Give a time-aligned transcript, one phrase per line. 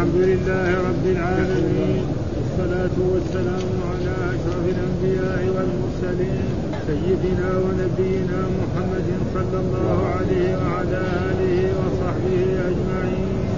[0.00, 2.02] الحمد لله رب العالمين
[2.36, 6.44] والصلاة والسلام على أشرف الأنبياء والمرسلين
[6.88, 11.00] سيدنا ونبينا محمد صلى الله عليه وعلى
[11.30, 12.40] آله وصحبه
[12.70, 13.48] أجمعين.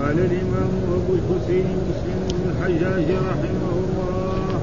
[0.00, 4.60] قال الإمام أبو الحسين مسلم بن الحجاج رحمه الله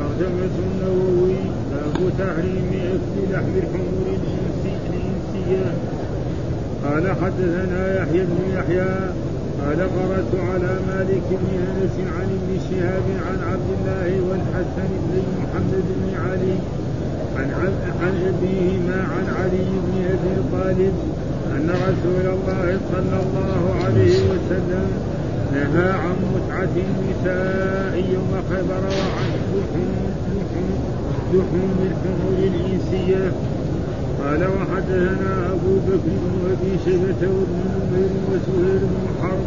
[0.00, 1.38] ترجمة النووي
[1.70, 4.06] باب تحريم أكل لحم الحمر
[4.90, 5.66] الإنسية
[6.84, 8.88] قال حدثنا يحيى بن يحيى
[9.64, 15.84] قال قرأت على مالك بن أنس عن ابن شهاب عن عبد الله والحسن بن محمد
[16.00, 16.56] بن علي
[17.36, 17.50] عن
[18.02, 20.94] عن أبيهما عن علي بن أبي طالب
[21.56, 24.88] أن رسول الله صلى الله عليه وسلم
[25.52, 29.30] نهى عن متعة النساء يوم خبر وعن
[31.32, 33.32] لحوم الحمر الإنسية
[34.24, 36.78] قال وحدثنا أبو بكر بن أبي
[37.22, 39.46] وابن نمير وسهير بن حرب.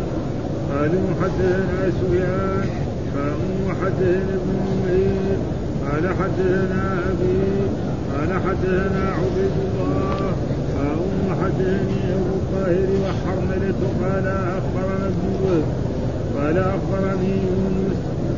[0.71, 2.69] قالوا حدثنا سفيان.
[3.15, 3.33] قال
[3.67, 5.37] وحدثنا ابن نمير.
[5.85, 7.39] قال حدثنا أبي.
[8.13, 10.33] قال حدثنا عبيد الله.
[10.77, 13.81] قال وحدثني أبو الطاهر وحرملة.
[14.03, 15.63] قال أخبرنا ابن وهب.
[16.37, 17.97] قال أخبرني يونس.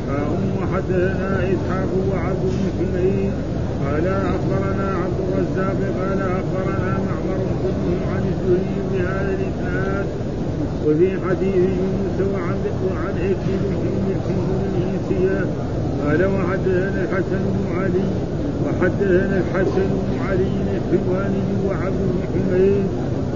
[0.09, 0.27] قال
[0.61, 3.31] وحدثنا إسحاق وعبد بن
[3.85, 10.05] قال أخبرنا عبد الرزاق قال أخبرنا معمر كلهم عن الزهري بهذا الإسناد
[10.85, 12.55] وفي حديث يونس وعن
[12.91, 13.15] وعن
[13.69, 15.45] لحوم الحمر الإنسية
[16.05, 18.09] قال وحدثنا الحسن بن علي
[18.65, 22.85] وحدثنا الحسن بن علي الحلواني وعبد بن حميد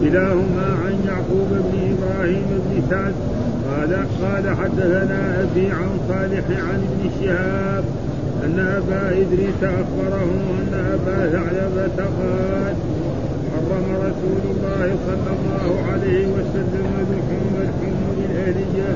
[0.02, 3.14] كلاهما عن يعقوب بن إبراهيم بن سعد.
[3.68, 7.84] قال قال حدثنا أبي عن صالح عن ابن شهاب
[8.46, 12.76] أن أبا إدريس أخبره أن أبا ثعلبة قال
[13.52, 18.92] حرم رسول الله صلى الله عليه وسلم لحوم الحمر الأهلية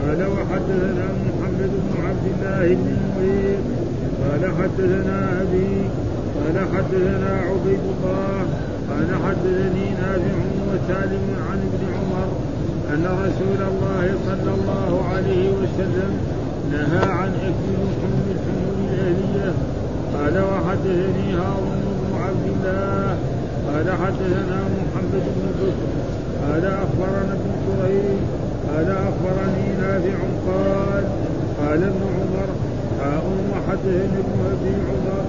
[0.00, 3.58] قال وحدثنا محمد بن عبد الله بن نمير
[4.22, 5.74] قال حدثنا أبي.
[6.36, 8.46] قال حدثنا عبيد الله.
[8.90, 10.38] قال حدثني نافع
[10.68, 12.28] وسالم عن ابن عمر
[12.92, 16.41] أن رسول الله صلى الله عليه وسلم
[16.72, 19.52] نهى عن أكل لحوم الحمر الأهلية.
[20.14, 23.16] قال وحدثني هارون بن عبد الله.
[23.68, 25.88] قال حدثنا محمد بن بكر.
[26.44, 28.20] قال أخبرنا ابن كريم
[28.68, 30.18] قال أخبرني نافع
[30.48, 31.04] قال
[31.60, 32.48] قال ابن عمر.
[33.00, 35.24] حاء وحدثني ابن أبي عمر.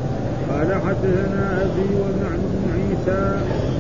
[0.52, 3.24] قال حدثنا أبي ومعن بن عيسى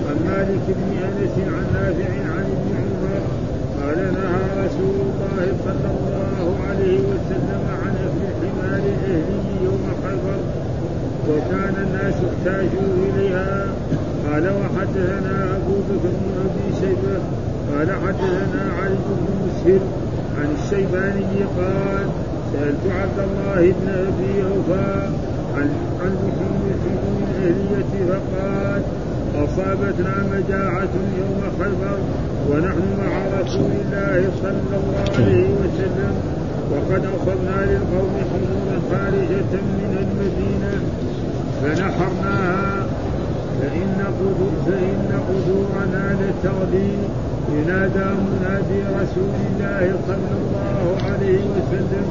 [0.07, 3.23] عن مالك بن أنس عن نافع عن ابن عمر.
[3.79, 6.22] قال نهى رسول الله صلى الله
[6.69, 10.39] عليه وسلم عن أكل الحمار الأهلي يوم خيبر
[11.29, 13.65] وكان الناس احتاجوا إليها.
[14.25, 17.17] قال وحدثنا أبو بكر بن أبي شيبة.
[17.71, 19.79] قال حدثنا علي بن مسهر
[20.37, 22.05] عن الشيباني قال
[22.53, 25.07] سألت عبد الله بن أبي أوفى
[25.55, 25.69] عن
[26.01, 28.81] عن الحمر الأهلية فقال
[29.35, 31.97] أصابتنا مجاعة يوم خيبر
[32.49, 36.13] ونحن مع رسول الله صلى الله عليه وسلم.
[36.71, 40.73] وقد أصبنا للقوم حمورا خارجة من المدينة
[41.61, 42.87] فنحرناها
[43.61, 46.91] فإن قدور فإن قدورنا لتغلي
[47.55, 52.07] ينادى منادي رسول الله صلى الله عليه وسلم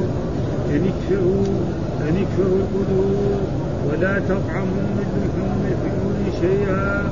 [0.71, 1.47] أن اكفروا
[2.09, 3.41] أن اكفروا القدور
[3.89, 5.62] ولا تطعموا من لحوم.
[6.43, 7.03] شيئا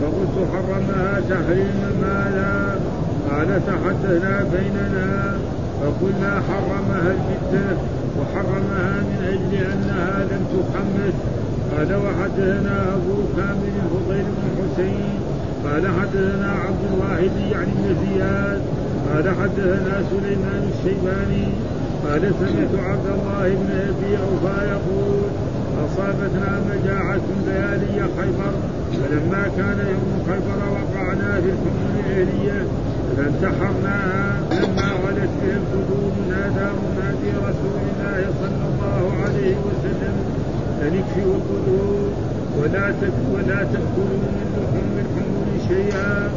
[0.00, 2.56] فقلت حرمها تحريم ما لا
[3.30, 5.38] قال تحدثنا بيننا
[5.80, 7.76] فقلنا حرمها الجدة
[8.18, 11.16] وحرمها من أجل أنها لم تخمس.
[11.76, 15.18] قال وحدثنا أبو كامل الفضيل بن حسين
[15.64, 18.60] قال حدثنا عبد الله بن يعني بن زياد
[19.08, 21.46] قال حدثنا سليمان الشيباني
[22.04, 25.22] قال سمعت عبد الله بن أبي أوفى يقول
[25.84, 28.52] أصابتنا مجاعة ليالي خيبر
[28.92, 32.66] فلما كان يوم خيبر وقعنا في الحمر الأهلية
[33.16, 40.14] فانتحرناها لما غلت بها القدور نادى منادي رسول الله صلى الله عليه وسلم
[40.82, 42.10] ان اكفئوا القدور
[42.58, 42.86] ولا
[43.34, 46.30] ولا تأكلوا من لحوم الحمر شيئا.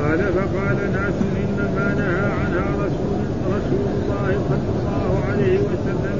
[0.00, 1.14] قال فقال ناس
[1.44, 3.18] إنما نهى عنها رسول
[3.56, 6.18] رسول الله صلى الله عليه وسلم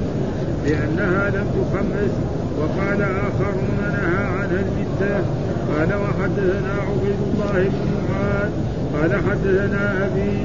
[0.67, 2.13] لأنها لم تخمس
[2.59, 5.25] وقال آخرون نهى عنها المته
[5.71, 8.51] قال وحدثنا عبيد الله بن معاذ
[8.95, 10.37] قال حدثنا أبي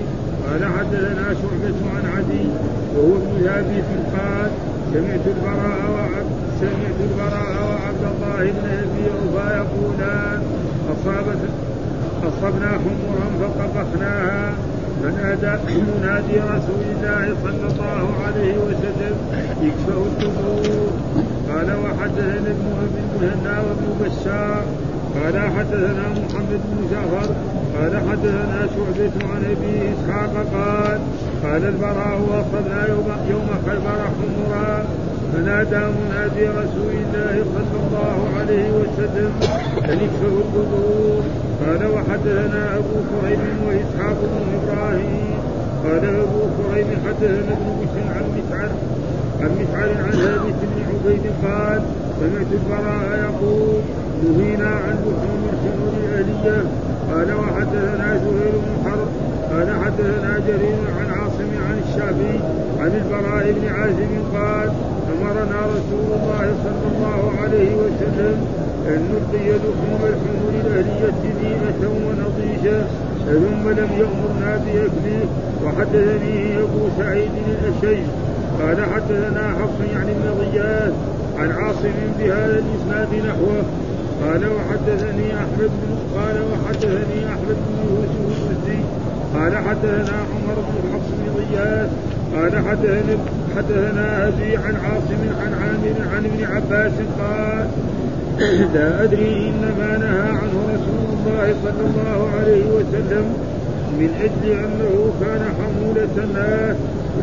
[0.47, 2.47] قال حدثنا شعبة عن عدي
[2.95, 3.83] وهو ابن ثابت
[4.17, 4.49] قال
[4.93, 6.31] سمعت البراء وعبد
[6.61, 10.41] سمعت البراء وعبد الله بن أبي اوفى يقولان
[10.91, 11.39] اصابت
[12.23, 14.53] أصبنا حمرا فطبخناها
[15.31, 19.15] فنادى منادي رسول الله صلى الله عليه وسلم.
[19.61, 20.91] يكفأ القبور
[21.49, 24.63] قال وحدثنا ابن أبي المهنا وابن بشار.
[25.15, 27.29] قال حدثنا محمد بن جعفر.
[27.75, 30.99] قال حدثنا شعبة عن أبي إسحاق قال
[31.43, 34.85] قال البراء وأخذنا يوم يوم خيبر حمرا.
[35.33, 39.31] فنادى منادي رسول الله صلى الله عليه وسلم
[39.91, 41.21] أن اكفروا القبور
[41.61, 45.31] قال وحدثنا أبو كريم وإسحاق بن إبراهيم.
[45.85, 48.71] قال أبو كريم حدثنا ابن بشر عن مسعر
[49.41, 51.81] عن مسعر عن ثابت بن عبيد قال
[52.19, 53.79] سمعت البراء يقول
[54.23, 56.63] نهينا عن لحوم الحمر الآلية.
[57.11, 59.09] قال وحدثنا زهير بن حرب
[59.51, 62.39] قال حدثنا جرير عن عاصم عن الشافعي
[62.79, 64.69] عن البراء بن عازم قال
[65.13, 68.35] أمرنا رسول الله صلى الله عليه وسلم
[68.87, 71.11] أن نلقي لحوم الحمر الاهليه
[71.41, 72.87] زينة ونضيجا
[73.25, 75.25] ثم لم يأمرنا بأكله.
[75.65, 78.05] وحدثني أبو سعيد الاشيخ
[78.61, 80.93] قال حدثنا حفص يعني غياث
[81.39, 83.63] عن عاصم بهذا الإسناد نحوه.
[84.25, 88.79] قال وحدثني أحمد بن قال وحدثني أحمد بن يوسف الزي
[89.35, 91.89] قال حدثنا عمر بن حفص بن غياث.
[92.35, 93.17] قال حدثنا
[93.57, 97.67] حدثنا أبي عن عاصم عن عامر عن ابن عباس قال
[98.73, 103.25] لا أدري إنما نهى عنه رسول الله صلى الله عليه وسلم
[103.99, 106.75] من أجل أنه كان حمولة الناس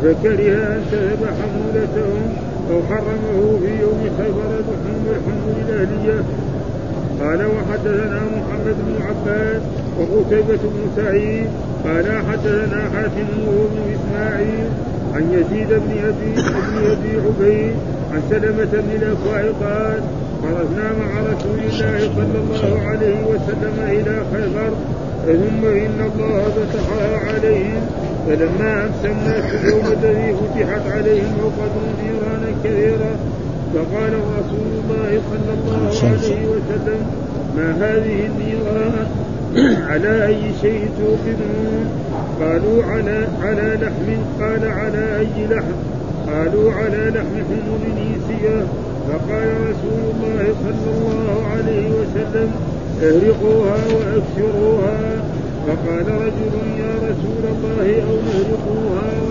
[0.03, 2.33] فكره أن تذهب حمولتهم
[2.71, 6.23] أو حرمه في يوم خيبر لحوم الحمول الأهلية.
[7.21, 9.61] قال وحدثنا محمد بن عباس
[9.99, 11.47] وقتيبة بن سعيد.
[11.85, 14.69] قال حدثنا حاتم بن إسماعيل
[15.15, 17.75] عن يزيد بن ابي بن أبي عبيد
[18.13, 19.99] عن سلمة بن الاكوع قال
[20.41, 24.71] خرجنا مع رسول الله صلى الله عليه وسلم إلى خيبر
[25.25, 27.81] ثم إن الله فتحها عليهم.
[28.27, 33.11] فلما الناس اليوم الذي فتحت عليهم وقدوا نيرانا كثيرا
[33.73, 37.01] فقال رسول الله صلى الله عليه وسلم
[37.57, 39.07] ما هذه النيران؟
[39.89, 41.85] على أي شيء توقدون
[42.41, 44.09] قالوا على على لحم
[44.41, 45.77] قال على أي لحم؟
[46.27, 48.63] قالوا على لحم حمر نيسية.
[49.09, 52.49] فقال رسول الله صلى الله عليه وسلم
[53.03, 55.23] اهرقوها واكسروها
[55.67, 59.28] فقال رجل يا رسول الله أو نهرقوها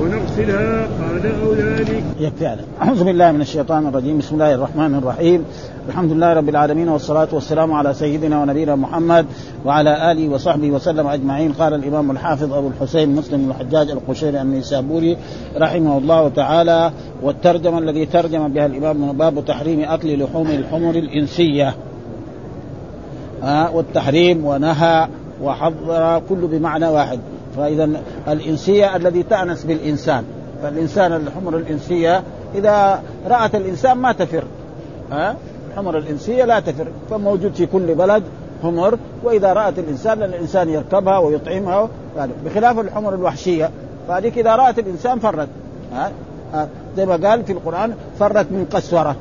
[0.00, 2.64] ونغسلها قال أو ذلك يكفي هذا.
[2.82, 4.18] أعوذ بالله من الشيطان الرجيم.
[4.18, 5.44] بسم الله الرحمن الرحيم.
[5.88, 9.26] الحمد لله رب العالمين والصلاة والسلام على سيدنا ونبينا محمد
[9.64, 11.52] وعلى آله وصحبه وسلم أجمعين.
[11.52, 15.16] قال الإمام الحافظ أبو الحسين مسلم الحجاج القشيري النيسابوري
[15.56, 16.92] رحمه الله تعالى.
[17.22, 21.74] والترجمة الذي ترجم بها الإمام باب تحريم أكل لحوم الحمر الإنسية.
[23.42, 25.08] ها والتحريم ونهى
[25.42, 27.18] وحضر كل بمعنى واحد.
[27.56, 27.90] فإذا
[28.28, 30.24] الإنسية الذي تأنس بالإنسان
[30.62, 32.22] فالإنسان الحمر الإنسية
[32.54, 34.44] إذا رأت الإنسان ما تفر
[35.12, 35.36] ها؟
[35.70, 38.22] الحمر الإنسية لا تفر فموجود في كل بلد
[38.62, 41.88] حمر وإذا رأت الإنسان الإنسان يركبها ويطعمها
[42.44, 43.70] بخلاف الحمر الوحشية
[44.08, 45.48] فهذيك إذا رأت الإنسان فرت
[45.92, 46.12] ها؟
[46.96, 49.16] زي ما قال في القرآن فرت من قسورة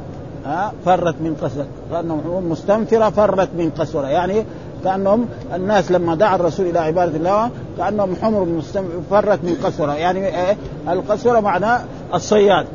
[0.45, 4.43] ها؟ فرت من قسورة كانهم مستنفرة فرت من قسورة يعني
[4.83, 5.25] كأنهم
[5.55, 8.61] الناس لما دعا الرسول إلى عبادة الله كأنهم حمر
[9.09, 9.93] فرت من قسورة.
[9.93, 10.57] يعني إيه؟
[10.89, 11.81] القسورة معناه
[12.13, 12.65] الصياد.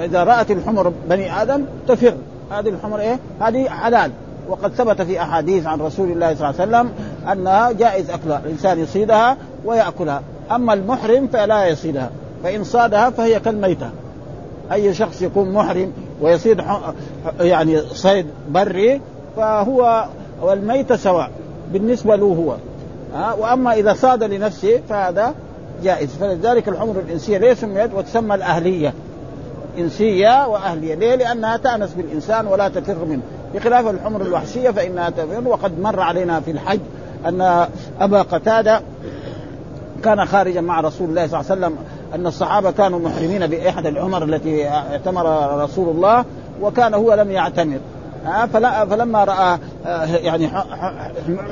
[0.00, 2.14] إذا رأت الحمر بني آدم تفر.
[2.50, 4.10] هذه الحمر إيه؟ هذه حلال.
[4.48, 6.92] وقد ثبت في أحاديث عن رسول الله صلى الله عليه وسلم
[7.32, 8.40] أنها جائز أكلها.
[8.44, 10.22] الإنسان يصيدها ويأكلها.
[10.52, 12.10] أما المحرم فلا يصيدها.
[12.42, 13.90] فإن صادها فهي كالميتة.
[14.72, 16.62] أي شخص يكون محرم ويصيد
[17.40, 19.00] يعني صيد بري
[19.36, 20.04] فهو
[20.42, 21.30] والميت سواء.
[21.72, 22.56] بالنسبة له هو.
[23.14, 25.34] ها؟ وأما إذا صاد لنفسه فهذا
[25.82, 26.08] جائز.
[26.20, 28.92] فلذلك الحمر الإنسية ليه سميت وتسمى الأهلية؟
[29.78, 30.94] إنسية وأهلية.
[30.94, 33.22] ليه؟ لأنها تأنس بالإنسان ولا تفر منه.
[33.54, 36.80] بخلاف الحمر الوحشية فإنها تفر وقد مر علينا في الحج
[37.26, 37.66] أن
[38.00, 38.80] أبا قتادة
[40.04, 41.76] كان خارجا مع رسول الله صلى الله عليه وسلم
[42.14, 46.24] أن الصحابة كانوا محرمين باحد العمر التي اعتمر رسول الله
[46.62, 47.78] وكان هو لم يعتمر.
[48.52, 49.58] فلما رأى
[50.24, 50.48] يعني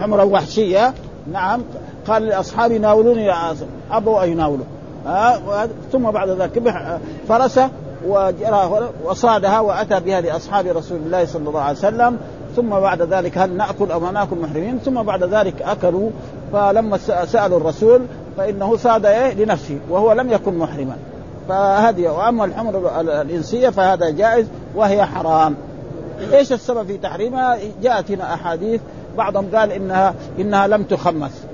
[0.01, 0.95] حمرا وحشية
[1.33, 1.63] نعم.
[2.09, 3.33] قال لاصحابه ناولوني
[3.91, 4.65] ابوا ان يناولوا
[5.93, 6.63] ثم بعد ذلك
[7.29, 7.71] فرسه
[9.05, 12.19] وصادها وأتى بها لاصحاب رسول الله صلى الله عليه وسلم.
[12.57, 16.11] ثم بعد ذلك هل نأكل أو ما نأكل محرمين؟ ثم بعد ذلك أكلوا.
[16.53, 18.03] فلما سألوا الرسول
[18.37, 20.97] فإنه صاد إيه لنفسه وهو لم يكن محرما.
[21.49, 25.55] فهذه وأما الحمر الإنسية فهذا جائز وهي حرام.
[26.33, 28.81] إيش السبب في تحريمها؟ جاءت هنا أحاديث
[29.17, 31.45] بعضهم قال إنها إنها لم تخمس.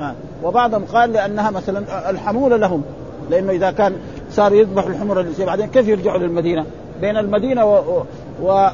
[0.00, 0.14] آه.
[0.44, 2.82] وبعضهم قال لأنها مثلا الحمولة لهم
[3.30, 3.92] لأنه إذا كان
[4.30, 6.64] صار يذبح الحمر بعدين كيف يرجعوا للمدينة؟
[7.00, 8.02] بين المدينة و...
[8.42, 8.68] و...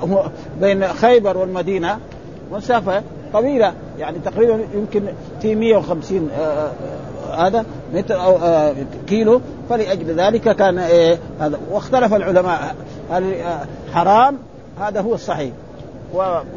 [0.61, 1.99] بين خيبر والمدينة
[2.53, 5.03] مسافة طويلة يعني تقريبا يمكن
[5.41, 8.75] في 150 آه، آه، هذا متر أو آه،
[9.07, 9.41] كيلو.
[9.71, 11.59] فلأجل ذلك كان إيه هذا.
[11.71, 12.75] واختلف العلماء
[13.11, 13.35] هل
[13.95, 14.39] حرام؟
[14.81, 15.53] هذا هو الصحيح.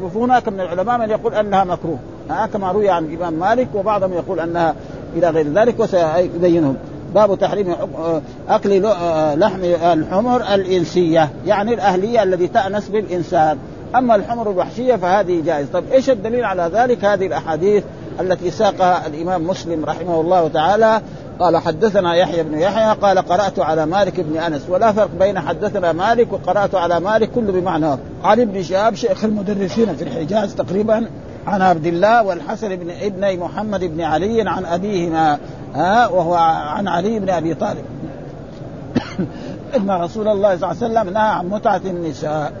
[0.02, 1.98] وهناك من العلماء من يقول أنها مكروه.
[2.52, 4.74] كما روي عن الإمام مالك وبعضهم يقول أنها
[5.16, 6.76] إلى غير ذلك وسيبينهم.
[7.14, 7.74] باب تحريم
[8.48, 8.82] أكل
[9.40, 13.58] لحم الحمر الإنسية يعني الأهلية الذي تأنس بالإنسان.
[13.96, 17.84] أما الحمر الوحشية فهذه جائز طيب إيش الدليل على ذلك؟ هذه الأحاديث
[18.20, 21.00] التي ساقها الإمام مسلم رحمه الله تعالى.
[21.40, 25.92] قال حدثنا يحيى بن يحيى قال قرأت على مالك بن أنس ولا فرق بين حدثنا
[25.92, 31.08] مالك وقرأت على مالك كله بمعنى علي بن شهاب شيخ المدرسين في الحجاز تقريبا
[31.46, 35.38] عن عبد الله والحسن بن ابن محمد بن علي عن أبيهما
[35.74, 37.84] ها وهو عن علي بن أبي طالب
[39.76, 42.52] إن رسول الله صلى الله عليه وسلم نهى عن متعة النساء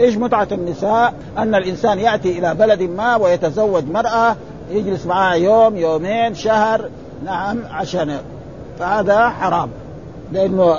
[0.00, 4.36] إيش متعة النساء؟ أن الإنسان يأتي إلى بلد ما ويتزوج مرأة
[4.70, 6.88] يجلس معها يوم يومين شهر
[7.24, 8.18] نعم عشان
[8.78, 9.68] فهذا حرام.
[10.32, 10.76] لأنه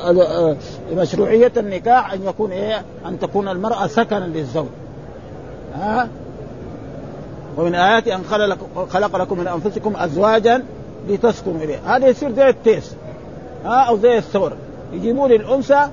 [0.94, 4.68] مشروعية النكاح أن يكون إيه؟ أن تكون المرأة سكنا للزوج.
[5.76, 6.08] ها؟
[7.58, 8.24] ومن ايات أن
[8.90, 10.64] خلق لكم من أنفسكم أزواجا
[11.10, 11.96] لتسكنوا إليه.
[11.96, 12.96] هذا يصير زي التيس.
[13.66, 14.54] ها؟ أو زي الثور.
[14.94, 15.88] يجيبوا لي الأنثى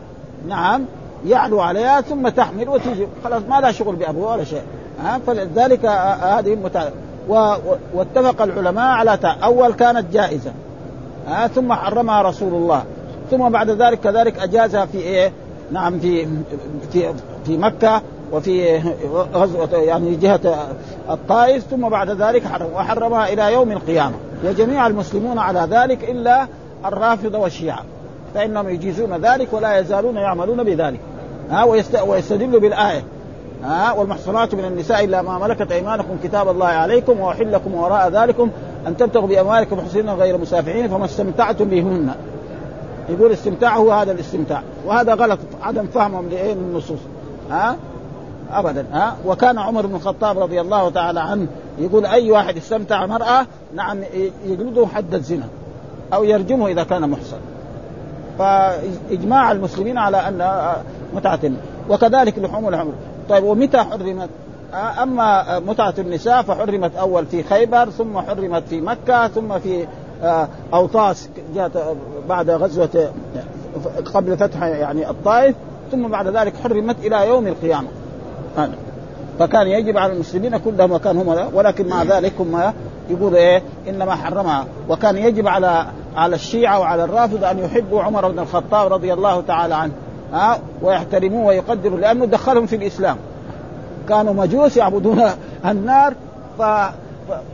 [0.49, 0.85] نعم
[1.27, 4.63] يعلو عليها ثم تحمل وتجي خلاص ما لها شغل بأبوها ولا شيء.
[5.05, 5.87] ها؟ فلذلك
[6.23, 6.89] هذه متع...
[7.29, 7.55] و...
[7.95, 9.29] واتفق العلماء على تا...
[9.29, 10.53] أول كانت جائزة.
[11.27, 12.85] ها ثم حرمها رسول الله.
[13.31, 15.33] ثم بعد ذلك كذلك أجازها في إيه؟
[15.73, 16.29] نعم في
[16.93, 17.15] في
[17.47, 18.79] في مكة وفي
[19.35, 20.41] غزوة يعني جهة
[21.11, 21.65] الطائف.
[21.71, 24.15] ثم بعد ذلك حرم وحرمها إلى يوم القيامة.
[24.45, 26.47] وجميع المسلمون على ذلك إلا
[26.85, 27.81] الرافضة والشيعة.
[28.35, 31.01] فإنهم يجيزون ذلك ولا يزالون يعملون بذلك.
[31.51, 31.65] ها
[32.03, 33.03] ويستدل بالآية.
[33.65, 38.51] ها والمحصنات من النساء إلا ما ملكت أيمانكم كتاب الله عليكم وأحل لكم وراء ذلكم
[38.87, 42.11] أن تبتغوا بأموالكم محسنين غير مسافحين فما استمتعتم بهن.
[43.09, 46.99] يقول استمتاع هو هذا الاستمتاع وهذا غلط عدم فهمهم لايه النصوص.
[47.51, 47.77] ها؟
[48.53, 51.47] ابدا ها؟ وكان عمر بن الخطاب رضي الله تعالى عنه
[51.79, 53.99] يقول أي واحد استمتع مراه نعم
[54.47, 55.47] يجلده حد الزنا
[56.15, 57.39] أو يرجمه إذا كان محصن.
[58.39, 60.61] فإجماع المسلمين على أن
[61.15, 61.41] متعة
[61.91, 62.93] وكذلك لحوم الحمر
[63.31, 64.29] طيب ومتى حرمت؟
[65.03, 69.87] أما متعة النساء فحرمت أول في خيبر ثم حرمت في مكة ثم في
[70.23, 71.73] آه، أوطاس جاءت
[72.29, 73.11] بعد غزوة
[74.15, 75.55] قبل فتح يعني الطائف
[75.93, 77.89] ثم بعد ذلك حرمت إلى يوم القيامة.
[79.39, 82.73] فكان يجب على المسلمين كلهم وكان هم ولكن مع ذلك هم
[83.11, 84.67] يقول إيه إنما حرمها.
[84.89, 89.75] وكان يجب على على الشيعة وعلى الرافضة أن يحبوا عمر بن الخطاب رضي الله تعالى
[89.75, 89.93] عنه.
[90.33, 93.17] ها ويحترموه ويقدروا لأنه دخلهم في الإسلام.
[94.09, 95.23] كانوا مجوس يعبدون
[95.65, 96.15] النار
[96.59, 96.63] ف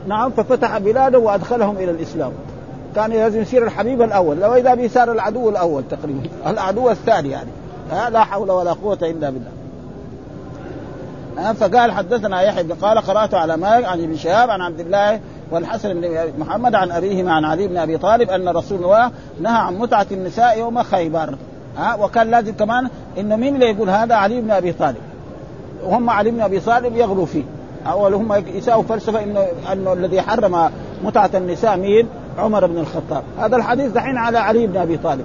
[0.06, 2.32] نعم ففتح بلاده وأدخلهم إلى الإسلام.
[2.94, 4.36] كان لازم يصير الحبيب الأول.
[4.36, 7.50] لو إذا به صار العدو الأول تقريبا العدو الثاني يعني.
[8.10, 9.50] لا حول ولا قوة إلا بالله.
[11.52, 16.32] فقال حدثنا يحيى قال قرأت على مالك عن ابن شهاب عن عبد الله والحسن بن
[16.38, 20.58] محمد عن أبيهما عن علي بن أبي طالب أن رسول الله نهى عن متعة النساء
[20.58, 21.36] يوم خيبر.
[21.76, 24.96] ها وكان لازم كمان انه مين اللي يقول هذا؟ علي بن أبي طالب.
[25.84, 27.42] وهم علي بن أبي طالب يغلوا فيه.
[27.86, 30.70] أول هم يساووا فلسفة انه إنه الذي حرم
[31.04, 33.22] متعة النساء مين؟ عمر بن الخطاب.
[33.38, 35.24] هذا الحديث دحين على علي بن أبي طالب.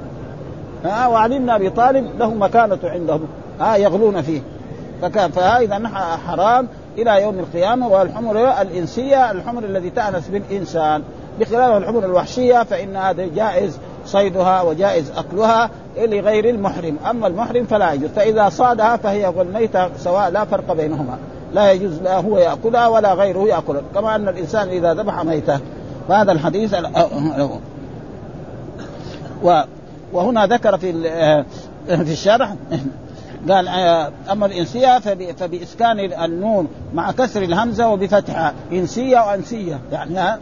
[0.85, 3.27] ها وعلي بن أبي طالب له مكانة عندهم.
[3.59, 4.41] ها يغلون فيه.
[5.01, 5.87] فكان فهذا
[6.27, 6.67] حرام
[6.97, 11.03] إلى يوم القيامة والحمر الإنسية الحمر الذي تأنس بالإنسان.
[11.39, 16.97] بخلاف الحمر الوحشية فإن هذا جائز صيدها وجائز أكلها لغير المحرم.
[17.09, 18.09] أما المحرم فلا يجوز.
[18.09, 21.17] فإذا صادها فهي والميتة سواء لا فرق بينهما.
[21.53, 25.59] لا يجوز لا هو يأكلها ولا غيره ياكلها كما أن الإنسان إذا ذبح ميته
[26.07, 26.75] فهذا الحديث
[30.13, 30.93] وهنا ذكر في
[31.87, 32.53] في الشرح.
[33.49, 34.99] قال آه، أما الإنسية
[35.37, 38.53] فبإسكان النون مع كسر الهمزة وبفتحها.
[38.71, 39.79] إنسية وأنسية.
[39.91, 40.39] يعني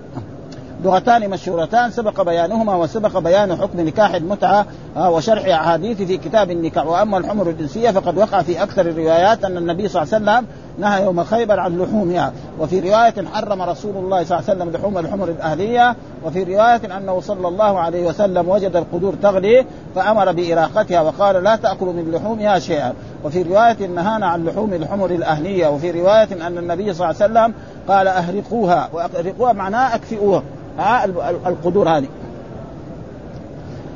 [0.84, 4.66] لغتان مشهورتان سبق بيانهما وسبق بيان حكم نكاح المتعة
[4.98, 6.86] آه، وشرح أحاديث في كتاب النكاح.
[6.86, 10.48] وأما الحمر الانسيه فقد وقع في أكثر الروايات أن النبي صلى الله عليه وسلم
[10.80, 12.34] نهى يوم خيبر عن لحومها.
[12.60, 15.96] وفي رواية حرم رسول الله صلى الله عليه وسلم لحوم الحمر الأهلية.
[16.26, 21.94] وفي رواية أنه صلى الله عليه وسلم وجد القدور تغلي فأمر بإراقتها وقال لا تأكلوا
[21.94, 22.94] من لحومها شيئا.
[23.24, 27.54] وفي رواية نهانا عن لحوم الحمر الأهلية وفي رواية أن النبي صلى الله عليه وسلم
[27.88, 30.44] قال أهرقوها واهرقوها معناه أكفئوها.
[30.80, 31.06] ها
[31.48, 32.08] القدور هذه.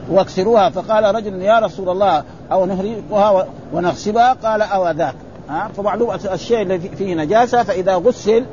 [0.09, 5.15] واكسروها فقال رجل يا رسول الله أو نهريقها ونغسبها قال أو ذاك
[5.49, 8.45] ها فمعلوم الشيء الذي فيه نجاسة فإذا غسل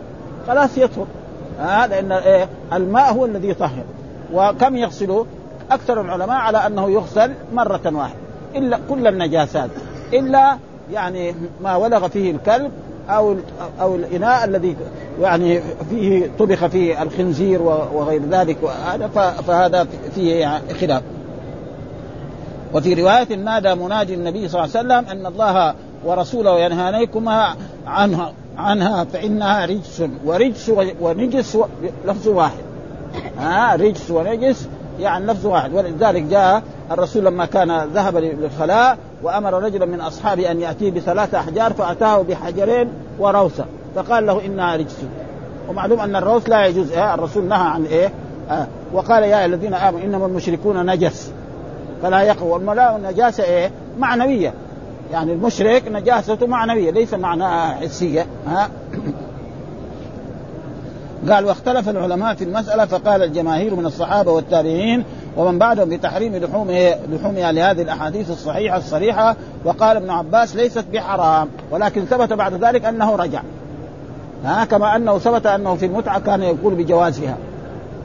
[0.46, 1.06] خلاص يطهر
[1.60, 3.84] ها لأن إيه الماء هو الذي يطهر.
[4.32, 5.26] وكم يغسله؟
[5.70, 8.18] أكثر العلماء على أنه يغسل مرة واحدة.
[8.56, 9.70] إلا كل النجاسات.
[10.12, 10.58] إلا
[10.92, 12.70] يعني ما ولغ فيه الكلب
[13.08, 13.36] أو
[13.80, 14.76] أو الإناء الذي
[15.20, 18.56] يعني فيه طبخ فيه الخنزير وغير ذلك.
[19.46, 21.02] فهذا فيه خلاف.
[22.74, 25.74] وفي رواية نادى منادي النبي صلى الله عليه وسلم أن الله
[26.04, 30.02] ورسوله ينهانيكما عنها عنها فإنها رجس.
[30.24, 31.58] ورجس ونجس
[32.06, 32.62] لفظ واحد.
[33.38, 34.68] ها رجس ونجس
[35.00, 35.74] يعني لفظ واحد.
[35.74, 41.72] ولذلك جاء الرسول لما كان ذهب للخلاء وأمر رجلا من أصحابه أن يأتيه بثلاثة أحجار
[41.72, 43.64] فأتاه بحجرين وروثة.
[43.96, 44.96] فقال له انها رجس.
[45.68, 46.92] ومعلوم أن الروث لا يجوز.
[46.92, 48.12] إيه؟ الرسول نهى عن إيه؟
[48.50, 48.66] آه.
[48.92, 51.32] وقال يا الذين آمنوا إنما المشركون نجس.
[52.02, 54.54] فلا يقوى والملاء النجاسه إيه؟ معنوية.
[55.12, 58.26] يعني المشرك نجاسته معنوية ليس معناها حسية.
[58.46, 58.70] ها؟
[61.28, 65.04] قال واختلف العلماء في المسألة فقال الجماهير من الصحابة والتابعين
[65.36, 72.04] ومن بعدهم بتحريم لحومه لحومها لهذه الأحاديث الصحيحة الصريحة وقال ابن عباس ليست بحرام ولكن
[72.04, 73.42] ثبت بعد ذلك أنه رجع.
[74.44, 77.36] ها كما أنه ثبت أنه في المتعة كان يقول بجوازها.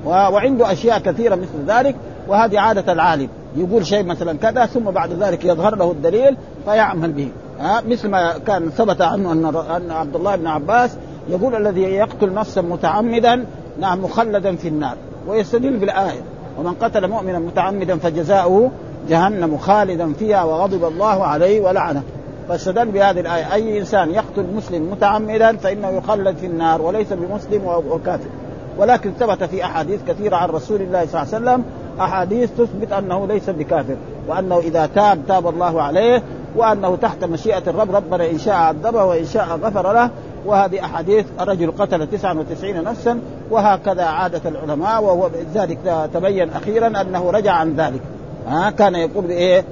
[0.05, 1.95] وعنده أشياء كثيرة مثل ذلك
[2.27, 3.29] وهذه عادة العالم.
[3.55, 7.29] يقول شيء مثلا كذا ثم بعد ذلك يظهر له الدليل فيعمل به.
[7.59, 9.31] ها مثل ما كان ثبت عنه
[9.77, 10.97] أن عبد الله بن عباس
[11.29, 13.45] يقول الذي يقتل نفسا متعمدا
[13.79, 14.95] نعم مخلدا في النار
[15.27, 16.21] ويستدل بالآية.
[16.59, 18.71] ومن قتل مؤمنا متعمدا فجزاؤه
[19.09, 22.03] جهنم خالدا فيها وغضب الله عليه ولعنه.
[22.49, 23.53] فاستدل بهذه الآية.
[23.53, 28.29] أي إنسان يقتل مسلم متعمدا فإنه يخلد في النار وليس بمسلم وكافر
[28.77, 31.63] ولكن ثبت في أحاديث كثيرة عن رسول الله صلى الله عليه وسلم
[31.99, 33.95] أحاديث تثبت أنه ليس بكافر
[34.27, 36.23] وأنه إذا تاب تاب الله عليه
[36.55, 40.09] وأنه تحت مشيئة الرب ربنا إن شاء عذبه وإن شاء غفر له
[40.45, 43.19] وهذه أحاديث الرجل قتل 99 نفسا
[43.51, 48.01] وهكذا عادة العلماء وهو ذلك تبين أخيرا أنه رجع عن ذلك.
[48.47, 49.63] ها كان يقول بإيه؟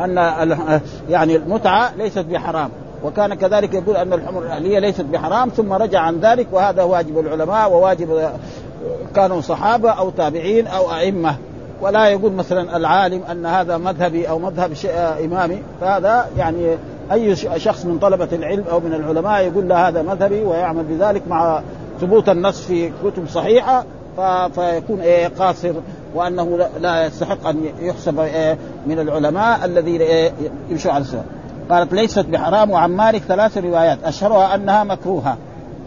[0.00, 0.58] أن
[1.10, 2.70] يعني المتعة ليست بحرام.
[3.04, 7.72] وكان كذلك يقول أن الحمر الأهلية ليست بحرام ثم رجع عن ذلك وهذا واجب العلماء
[7.72, 8.30] وواجب
[9.14, 11.36] كانوا صحابة أو تابعين أو أئمة.
[11.80, 14.72] ولا يقول مثلا العالم أن هذا مذهبي أو مذهب
[15.24, 15.62] إمامي.
[15.80, 16.76] فهذا يعني
[17.12, 21.62] أي شخص من طلبة العلم أو من العلماء يقول له هذا مذهبي ويعمل بذلك مع
[22.00, 23.84] ثبوت النص في كتب صحيحة
[24.54, 25.72] فيكون إيه قاصر
[26.14, 30.32] وأنه لا يستحق أن يحسب إيه من العلماء الذين إيه
[30.70, 31.24] يمشوا على السنة
[31.70, 33.98] قالت ليست بحرام وعن مالك ثلاث روايات.
[34.04, 35.36] أشهرها أنها مكروهة.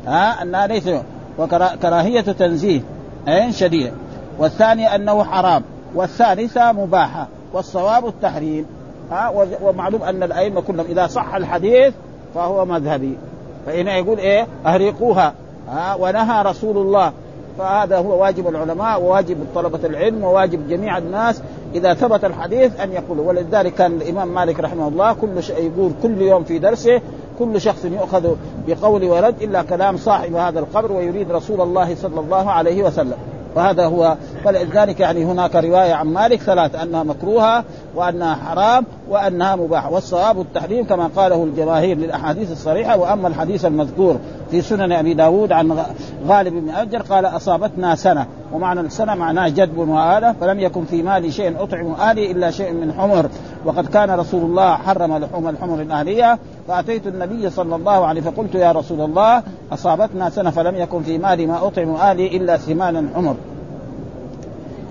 [0.08, 1.02] ها؟ أنها ليست
[1.40, 2.82] وكراهيه تنزيه
[3.28, 3.92] إيه شديده
[4.40, 5.64] والثاني أنه حرام.
[5.96, 7.28] والثالثة مباحة.
[7.54, 8.66] والصواب التحريم.
[9.12, 11.94] ها ومعلوم أن الأئمة كلهم إذا صح الحديث
[12.36, 13.18] فهو مذهبي.
[13.66, 15.34] فهنا يقول إيه أهرقوها
[15.70, 17.12] ها ونهى رسول الله.
[17.58, 21.42] فهذا هو واجب العلماء وواجب طلبة العلم وواجب جميع الناس
[21.76, 26.22] إذا ثبت الحديث أن يقولوا ولذلك كان الإمام مالك رحمه الله كل شيء يقول كل
[26.22, 27.02] يوم في درسه
[27.40, 28.36] كل شخص يؤخذ
[28.68, 33.18] بقول ورد إلا كلام صاحب هذا القبر ويريد رسول الله صلى الله عليه وسلم.
[33.56, 37.64] وهذا هو فلذلك يعني هناك رواية عن مالك ثلاث أنها مكروهة
[37.96, 39.92] وأنها حرام وأنها مباحة.
[39.92, 44.20] والصواب التحريم كما قاله الجماهير للأحاديث الصريحة وأما الحديث المذكور
[44.52, 45.86] في سنن أبي داود عن
[46.28, 51.32] غالب بن أجر قال أصابتنا سنة ومعنى السنة معناه جدب وآلة فلم يكن في مالي
[51.32, 53.30] شيء أطعم آلي إلا شيء من حمر.
[53.66, 58.72] وقد كان رسول الله حرم لحوم الحمر الاهليه فأتيت النبي صلى الله عليه فقلت يا
[58.72, 63.36] رسول الله أصابتنا سنة فلم يكن في مالي ما أطعم آلي إلا سمانا حمر.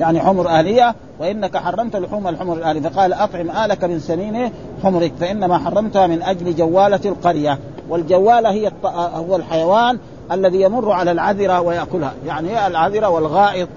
[0.00, 2.80] يعني حمر آلية وإنك حرمت لحوم الحمر الآلية.
[2.80, 7.58] فقال أطعم آلك من سنين حمرك فإنما حرمتها من أجل جوالة القرية.
[7.88, 8.72] والجوالة هي
[9.14, 9.98] هو الحيوان
[10.32, 12.12] الذي يمر على العذرة ويأكلها.
[12.26, 13.68] يعني هي العذرة والغائط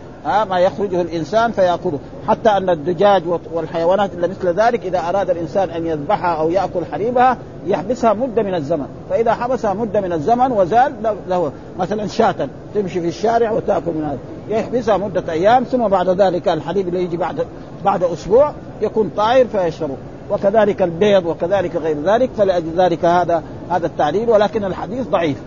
[0.49, 1.99] ما يخرجه الإنسان فيأكله.
[2.27, 7.37] حتى أن الدجاج والحيوانات اللي مثل ذلك إذا أراد الإنسان أن يذبحها أو يأكل حليبها
[7.65, 8.85] يحبسها مدة من الزمن.
[9.09, 10.93] فإذا حبسها مدة من الزمن وزال
[11.29, 14.17] له مثلا شاة تمشي في الشارع وتأكل من هذا.
[14.51, 17.45] يحبسها مدة أيام ثم بعد ذلك الحليب اللي يجي بعد
[17.85, 19.97] بعد أسبوع يكون طاير فيشربه
[20.31, 25.37] وكذلك البيض وكذلك غير ذلك فلأجل ذلك هذا هذا التعليل ولكن الحديث ضعيف.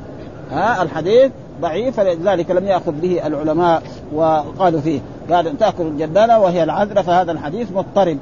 [0.51, 3.83] ها الحديث ضعيف فلذلك لم يأخذ به العلماء
[4.15, 5.01] وقالوا فيه.
[5.31, 8.19] قال إن تأكل الجبانه وهي العذرة فهذا الحديث مضطرب.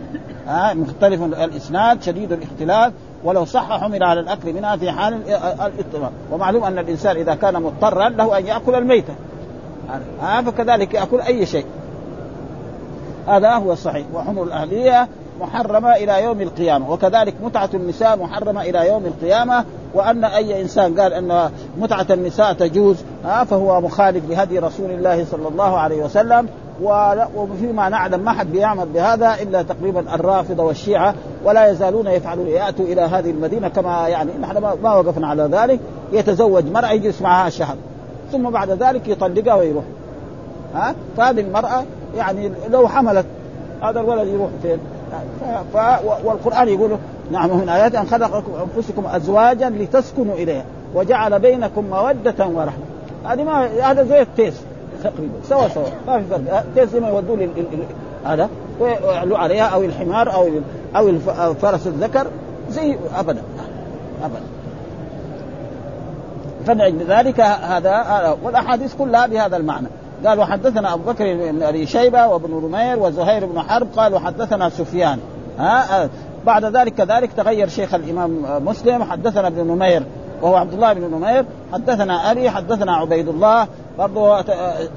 [0.47, 2.93] ها مختلف الإسناد شديد الاختلاف
[3.25, 5.15] ولو صح حمل على الأكل منها في حال
[5.61, 9.15] الاضطرار ومعلوم أن الإنسان إذا كان مضطرا له أن يأكل الميتة.
[10.21, 11.65] ها فكذلك ياكل أي شيء.
[13.29, 14.07] هذا هو الصحيح.
[14.15, 15.09] وحمر الأهلية
[15.41, 16.93] محرمة إلى يوم القيامة.
[16.93, 19.65] وكذلك متعة النساء محرمة إلى يوم القيامة.
[19.95, 25.49] وأن أي إنسان قال أن متعة النساء تجوز ها فهو مخالف لهدي رسول الله صلى
[25.49, 26.49] الله عليه وسلم.
[27.37, 31.15] وفيما نعلم ما حد بيعمل بهذا إلا تقريبا الرافضة والشيعة.
[31.45, 35.81] ولا يزالون يفعلون يأتوا إلى هذه المدينة كما يعني نحن ما وقفنا على ذلك.
[36.13, 37.77] يتزوج مرأة يجلس معها شهر.
[38.33, 39.85] ثم بعد ذلك يطلقها ويروح.
[40.75, 41.85] ها؟ فهذه المرأة
[42.17, 43.27] يعني لو حملت
[43.83, 44.79] هذا الولد يروح فين؟
[45.73, 45.77] ف...
[46.25, 46.97] والقرآن يقول
[47.31, 48.43] نعم من آيات أن خلق
[48.77, 50.65] أنفسكم أزواجا لتسكنوا إليها
[50.95, 52.85] وجعل بينكم مودة ورحمة.
[53.25, 54.55] هذه ما هذا زي التيس
[55.05, 56.65] تقريبا سوا سوا ما في فرق.
[56.75, 57.49] تيس ما يودوا لي
[58.25, 58.49] هذا
[58.81, 60.49] ويعلوا عليها أو الحمار أو
[60.97, 62.27] أو الفرس الذكر
[62.71, 63.43] زي أبدا
[64.25, 64.43] أبدا.
[66.67, 69.87] فلأجل ذلك هذا والأحاديث كلها بهذا المعنى.
[70.27, 75.19] قال وحدثنا أبو بكر بن أبي شيبة وابن رمير وزهير بن حرب قال وحدثنا سفيان.
[75.59, 76.09] ها
[76.47, 80.03] بعد ذلك كذلك تغير شيخ الإمام مسلم حدثنا ابن نمير
[80.43, 83.67] وهو عبد الله بن نمير حدثنا أبي حدثنا عبيد الله
[83.99, 84.45] برضه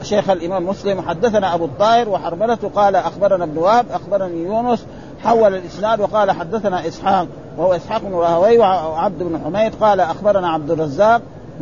[0.04, 4.86] شيخ الإمام مسلم حدثنا أبو الطاهر وحرملته قال أخبرنا ابن وهب أخبرني يونس
[5.23, 10.71] حول الإسناد وقال حدثنا إسحاق وهو إسحاق بن راهوي وعبد بن حميد قال أخبرنا عبد
[10.71, 11.21] الرزاق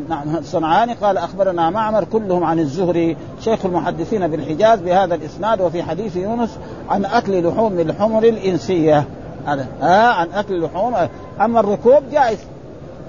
[0.09, 6.15] نعم الصنعاني قال أخبرنا معمر كلهم عن الزهري شيخ المحدثين بالحجاز بهذا الإسناد وفي حديث
[6.15, 6.57] يونس
[6.89, 9.05] عن أكل لحوم الحمر الإنسية.
[9.45, 10.93] هذا ها عن أكل لحوم.
[11.41, 12.37] أما الركوب جائز.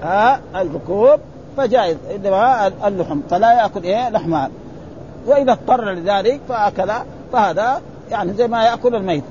[0.03, 1.19] ها الركوب
[1.57, 1.97] فجائز.
[2.15, 4.49] إنما اللحم فلا يأكل إيه لحمها
[5.27, 6.91] وإذا اضطر لذلك فأكل
[7.33, 9.23] فهذا يعني زي ما يأكل الميت.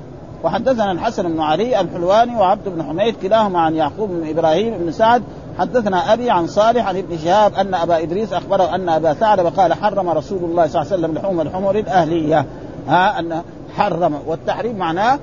[0.43, 5.23] وحدثنا الحسن بن علي الحلواني وعبد بن حميد كلاهما عن يعقوب بن إبراهيم بن سعد
[5.59, 9.73] حدثنا أبي عن صالح عن ابن شهاب أن أبا إدريس أخبره أن أبا ثعلب قال
[9.73, 12.45] حرم رسول الله صلى الله عليه وسلم لحوم الحمر الأهلية.
[12.87, 13.41] ها أن
[13.77, 14.19] حرم.
[14.27, 15.19] والتحريم معناه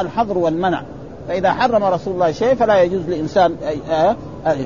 [0.00, 0.82] الحظر والمنع.
[1.28, 3.56] فإذا حرم رسول الله شيء فلا يجوز لإنسان
[3.90, 4.56] آه آه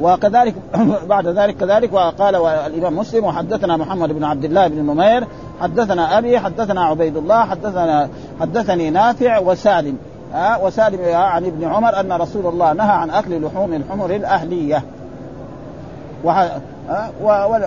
[0.00, 0.54] وكذلك
[1.08, 5.26] بعد ذلك كذلك وقال الإمام مسلم وحدثنا محمد بن عبد الله بن نمير
[5.60, 8.08] حدثنا أبي حدثنا عبيد الله حدثنا
[8.40, 9.96] حدثني نافع وسالم.
[10.32, 14.82] ها وسالم عن ابن عمر أن رسول الله نهى عن أكل لحوم الحمر الأهلية.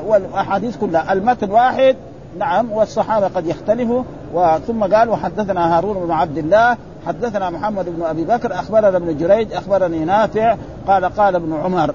[0.06, 1.14] والأحاديث كلها.
[1.14, 1.96] المتن واحد
[2.40, 4.04] نعم والصحابة قد يختلفوا.
[4.68, 9.54] ثم قال وحدثنا هارون بن عبد الله حدثنا محمد بن أبي بكر أخبرنا ابن جريج
[9.54, 10.56] أخبرني نافع
[10.88, 11.94] قال قال ابن عمر.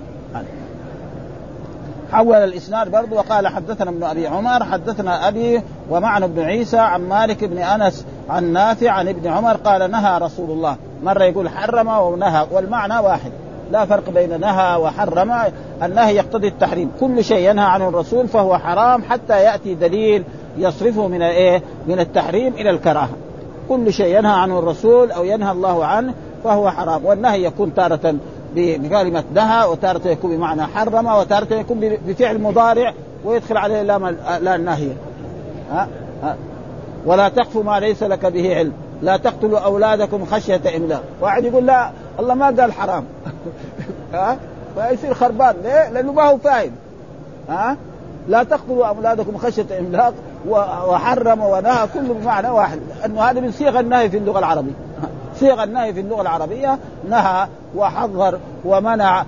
[2.12, 7.45] حول الإسناد برضه وقال حدثنا ابن أبي عمر حدثنا أبي ومعنى ابن عيسى عن مالك
[7.45, 10.77] بن أنس عن نافع عن ابن عمر قال نهى رسول الله.
[11.03, 13.33] مرة يقول حرم ونهى والمعنى واحد.
[13.71, 15.33] لا فرق بين نهى وحرم
[15.83, 16.90] النهي يقتضي التحريم.
[17.01, 20.25] كل شيء ينهى عنه الرسول فهو حرام حتى يأتي دليل
[20.59, 23.11] يصرفه من إيه؟ من التحريم إلى الكراهة.
[23.69, 26.14] كل شيء ينهى عنه الرسول أو ينهى الله عنه
[26.45, 27.05] فهو حرام.
[27.05, 28.16] والنهي يكون تارة
[28.57, 32.92] بكلمة نهى وتارة يكون بمعنى حرم وتارة يكون بفعل مضارع
[33.25, 34.07] ويدخل عليه لام
[34.40, 34.88] لا النهي
[35.71, 35.88] ها؟
[36.23, 36.37] ها؟
[37.07, 38.73] ولا تقف ما ليس لك به علم.
[39.03, 41.03] لا تقتلوا أولادكم خشية إملاق.
[41.21, 43.05] واحد يقول لا الله ما قال حرام.
[44.14, 44.38] ها؟
[44.77, 45.55] فيصير خربان.
[45.62, 46.73] ليه؟ لأنه ما هو فاهم.
[47.49, 47.77] ها؟
[48.29, 50.14] لا تقتلوا أولادكم خشية إملاق
[50.88, 52.79] وحرم ونهى كله بمعنى واحد.
[53.05, 54.86] انه هذا من صيغ النهي في اللغة العربية.
[55.40, 59.25] صيغ النهي في اللغة العربية نهى وحذر ومنع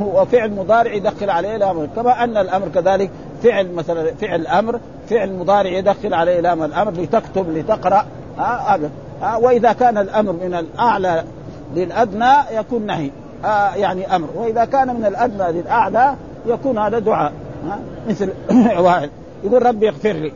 [0.00, 3.10] وفعل مضارع يدخل عليه الامر كما أن الأمر كذلك
[3.42, 8.06] فعل مثلا فعل أمر فعل مضارع يدخل عليه لام الأمر لتكتب لتقرأ
[8.38, 8.90] هذا
[9.40, 11.24] وإذا كان الأمر من الأعلى
[11.74, 13.10] للأدنى يكون نهي.
[13.44, 14.28] آه يعني أمر.
[14.34, 16.14] وإذا كان من الأدنى للأعلى
[16.46, 17.32] يكون هذا دعاء.
[18.08, 18.32] مثل
[18.86, 19.10] واحد
[19.44, 20.32] يقول ربي اغفر لي.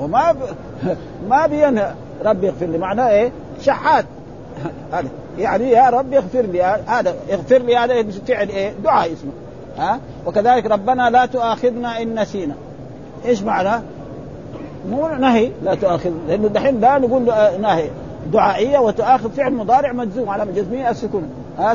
[0.00, 0.36] وما ب...
[1.30, 1.92] ما بينهى.
[2.24, 2.78] ربي اغفر لي.
[2.78, 4.04] معناه إيه؟ شحات.
[4.92, 5.08] هذا.
[5.38, 6.62] يعني يا ربي اغفر لي.
[6.86, 7.14] هذا.
[7.32, 7.94] اغفر لي هذا
[8.28, 9.30] فعل إيه؟ دعاء اسمه.
[9.78, 12.54] ها؟ وكذلك ربنا لا تؤاخذنا إن نسينا.
[13.26, 13.82] إيش معنى؟
[14.90, 15.50] مو نهي.
[15.62, 17.22] لا تؤاخذ لأنه دحين لا نقول
[17.60, 17.90] نهي.
[18.32, 21.74] دعائية وتؤاخذ فعل مضارع مجزوم على جزمية السكون ها؟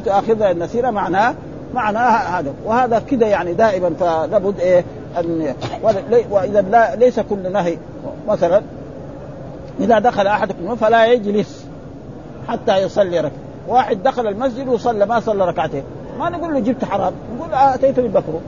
[0.51, 1.35] إن نسينا معناه
[1.73, 2.53] معناها هذا.
[2.65, 4.83] وهذا كده يعني دائما فلابد إيه؟
[5.19, 5.53] ان
[6.29, 7.77] وإذا لا ليس كل نهي.
[8.27, 8.61] مثلا
[9.79, 11.65] إذا دخل أحدكم فلا يجلس
[12.47, 13.31] حتى يصلي ركعة.
[13.67, 15.83] واحد دخل المسجد وصلى ما صلى ركعتين.
[16.19, 18.41] ما نقول له جبت حرام نقول آتيت ببكره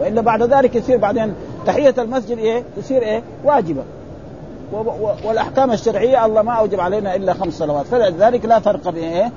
[0.00, 1.34] وإلا بعد ذلك يصير بعدين
[1.66, 3.82] تحية المسجد إيه؟ تصير إيه؟ واجبة.
[5.24, 7.86] والأحكام الشرعية الله ما أوجب علينا إلا خمس صلوات.
[7.86, 9.30] فلذلك لا فرق بين إيه؟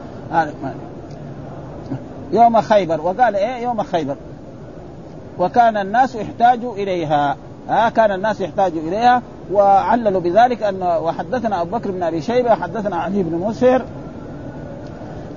[2.31, 3.01] يوم خيبر.
[3.01, 4.15] وقال إيه؟ يوم خيبر.
[5.39, 7.37] وكان الناس يحتاجوا إليها.
[7.69, 9.21] ها كان الناس يحتاجوا إليها.
[9.51, 13.81] وعللوا بذلك أن وحدثنا أبو بكر بن أبي شيبة حدثنا علي بن مسهر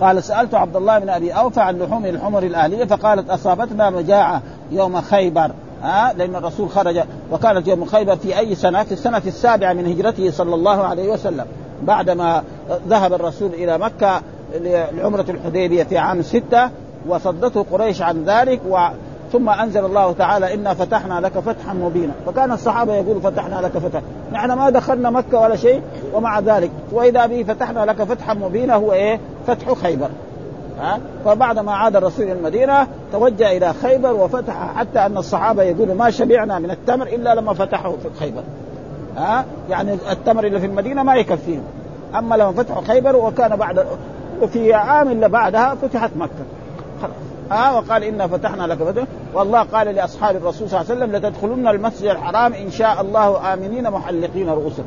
[0.00, 5.00] قال سألت عبد الله بن أبي أوفى عن لحوم الحمر الاهليه فقالت أصابتنا مجاعة يوم
[5.00, 5.50] خيبر
[5.82, 7.00] ها لأن الرسول خرج
[7.32, 11.46] وكانت يوم خيبر في أي سنة؟ في السنة السابعة من هجرته صلى الله عليه وسلم
[11.82, 12.42] بعدما
[12.88, 14.22] ذهب الرسول إلى مكة
[14.92, 16.70] لعمرة الحديبية في عام ستة
[17.08, 18.78] وصدته قريش عن ذلك و
[19.32, 22.12] ثم أنزل الله تعالى إنا فتحنا لك فتحا مبينا.
[22.26, 24.02] فكان الصحابة يقولوا فتحنا لك فتحا.
[24.32, 25.82] نحن ما دخلنا مكة ولا شيء
[26.14, 26.70] ومع ذلك.
[26.92, 30.08] وإذا به فتحنا لك فتحا مبينا هو إيه؟ فتح خيبر.
[30.80, 35.94] ها؟ فبعد ما عاد الرسول إلى المدينة توجه إلى خيبر وفتح حتى أن الصحابة يقولوا
[35.94, 38.42] ما شبعنا من التمر إلا لما فتحوا في خيبر.
[39.16, 41.62] ها؟ يعني التمر اللي في المدينة ما يكفيهم.
[42.18, 43.86] أما لما فتحوا خيبر وكان بعد
[44.42, 46.44] وفي عام اللي بعدها فتحت مكة.
[47.02, 47.29] خلاص.
[47.50, 51.68] ها وقال إنا فتحنا لك فتح والله قال لأصحاب الرسول صلى الله عليه وسلم لتدخلن
[51.68, 54.84] المسجد الحرام إن شاء الله آمنين محلقين رؤوسكم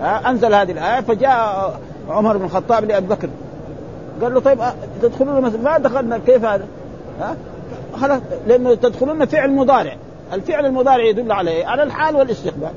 [0.00, 3.28] ها أنزل هذه الآية فجاء عمر بن الخطاب لأبي بكر.
[4.22, 4.58] قال له طيب
[5.02, 6.66] تدخلون المسجد؟ ما دخلنا كيف هذا؟
[7.20, 7.36] ها
[8.00, 9.96] خلاص لأنه تدخلون فعل مضارع.
[10.32, 12.70] الفعل المضارع يدل على إيه؟ على الحال والاستقبال.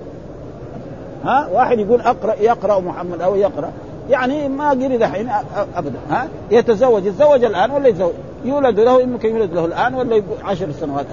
[1.25, 3.71] ها واحد يقول أقرأ يقرأ محمد أو يقرأ.
[4.10, 5.30] يعني ما قري دحين
[5.75, 5.99] أبدا.
[6.10, 7.06] ها يتزوج.
[7.06, 8.13] يتزوج الآن ولا يتزوج؟
[8.45, 11.06] يولد له يمكن يولد له الآن ولا عشر سنوات.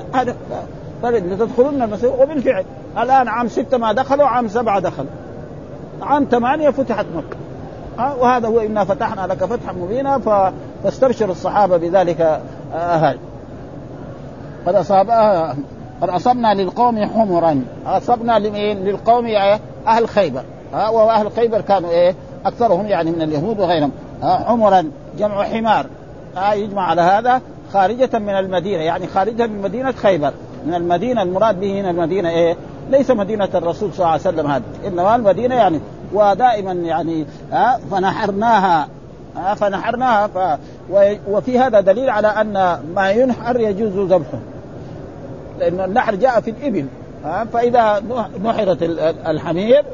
[1.03, 2.65] هذا تدخلون المسجد وبالفعل
[2.99, 5.11] الآن عام ستة ما دخلوا عام سبعة دخلوا
[6.03, 7.37] عام ثمانية فتحت مكة.
[7.99, 10.19] ها وهذا هو إنا فتحنا لك فتحا مبينا
[10.83, 12.41] فاستبشر الصحابة بذلك
[12.75, 13.15] آه
[14.67, 15.57] قد أصابها
[16.03, 17.65] قد أصبنا للقوم حمرا.
[17.87, 19.27] أصبنا للقوم
[19.87, 20.43] أهل خيبر.
[20.75, 22.15] ها وأهل خيبر كانوا إيه
[22.47, 23.93] أكثرهم يعني من اليهود وغيرهم.
[24.23, 25.87] حمرا جمع حمار.
[26.37, 27.41] ها يجمع على هذا
[27.73, 30.33] خارجة من المدينة يعني خارجة من مدينة خيبر.
[30.67, 32.57] من المدينة المراد به هنا المدينة إيه؟
[32.91, 35.81] ليس مدينة الرسول صلى الله عليه وسلم هذه إنما المدينة يعني
[36.13, 38.89] ودائما يعني ها فنحرناها
[39.37, 40.59] ها فنحرناها ف
[41.29, 44.39] وفي هذا دليل على أن ما ينحر يجوز ذبحه.
[45.59, 46.87] لأن النحر جاء في الإبل
[47.25, 48.03] ها فإذا
[48.45, 48.83] نحرت
[49.27, 49.85] الحمير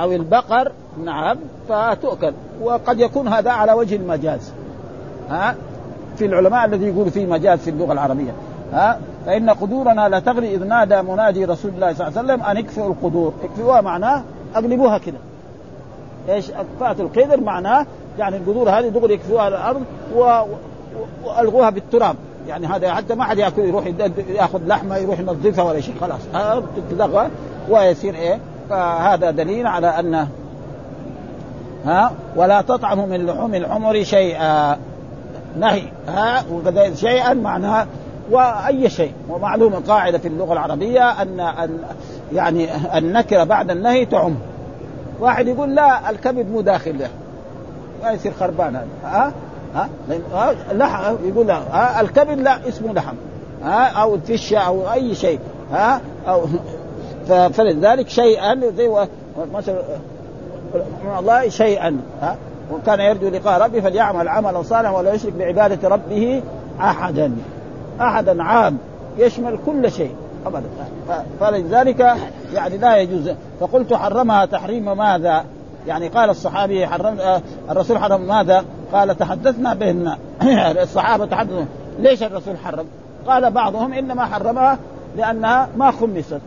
[0.00, 0.72] أو البقر
[1.04, 2.32] نعم فتؤكل.
[2.62, 4.52] وقد يكون هذا على وجه المجاز
[5.30, 5.54] ها
[6.16, 8.32] في العلماء الذي يقول فيه مجاز في اللغة العربية.
[8.72, 12.56] ها؟ فإن قدورنا لا تغري إذ نادى منادي رسول الله صلى الله عليه وسلم أن
[12.56, 13.32] اكفئوا القدور.
[13.44, 14.22] اكفئوها معناه
[14.54, 15.18] اقلبوها كده.
[16.28, 17.86] إيش؟ أكفأت القدر معناه
[18.18, 19.82] يعني القدور هذه دغري يكفوها على الأرض
[20.16, 20.40] و...
[21.24, 22.16] وألغوها بالتراب.
[22.48, 23.86] يعني هذا حتى ما حد يأكل يروح
[24.28, 26.20] يأخذ لحمة يروح ينظفها ولا شيء خلاص.
[26.90, 27.28] تتلغى
[27.70, 28.38] ويصير إيه؟
[28.70, 30.26] فهذا دليل على ان
[31.86, 34.76] ها؟ ولا تطعموا من لحوم الحمر شيئا.
[35.58, 37.86] نهي ها وكذا شيئا معناها
[38.30, 39.12] وأي شيء.
[39.28, 41.78] ومعلومه قاعدة في اللغة العربية ان ان
[42.32, 44.34] يعني النكرة بعد النهي تعم.
[45.20, 46.98] واحد يقول لا الكبد مو داخل.
[46.98, 47.08] له
[48.02, 48.88] ما يصير خربان هذا.
[49.04, 49.32] ها؟
[49.74, 49.88] ها؟
[50.32, 51.14] ها؟ لحم.
[51.24, 53.14] يقول لا ها؟ الكبد لا اسمه لحم.
[53.62, 55.38] ها؟ أو الفشه أو أي شيء.
[55.72, 56.46] ها؟ أو
[57.28, 59.06] فلذلك شيئا زي
[59.52, 59.82] مثلا
[61.18, 62.00] الله شيئا.
[62.22, 62.36] ها؟
[62.72, 66.42] وكان يرجو لقاء ربه فليعمل عملا صالحا ولا يشرك بعبادة ربه
[66.80, 67.32] أحدا.
[68.00, 68.78] أحدا عام.
[69.18, 70.14] يشمل كل شيء.
[70.46, 70.68] أبدا.
[71.40, 72.16] فلذلك
[72.54, 73.30] يعني لا يجوز.
[73.60, 75.44] فقلت حرمها تحريم ماذا؟
[75.86, 80.16] يعني قال الصحابي حرم آه الرسول حرم ماذا؟ قال تحدثنا بهن
[80.82, 81.64] الصحابة تحدثوا.
[81.98, 82.86] ليش الرسول حرم؟
[83.26, 84.78] قال بعضهم إنما حرمها
[85.16, 86.40] لأنها ما خمست.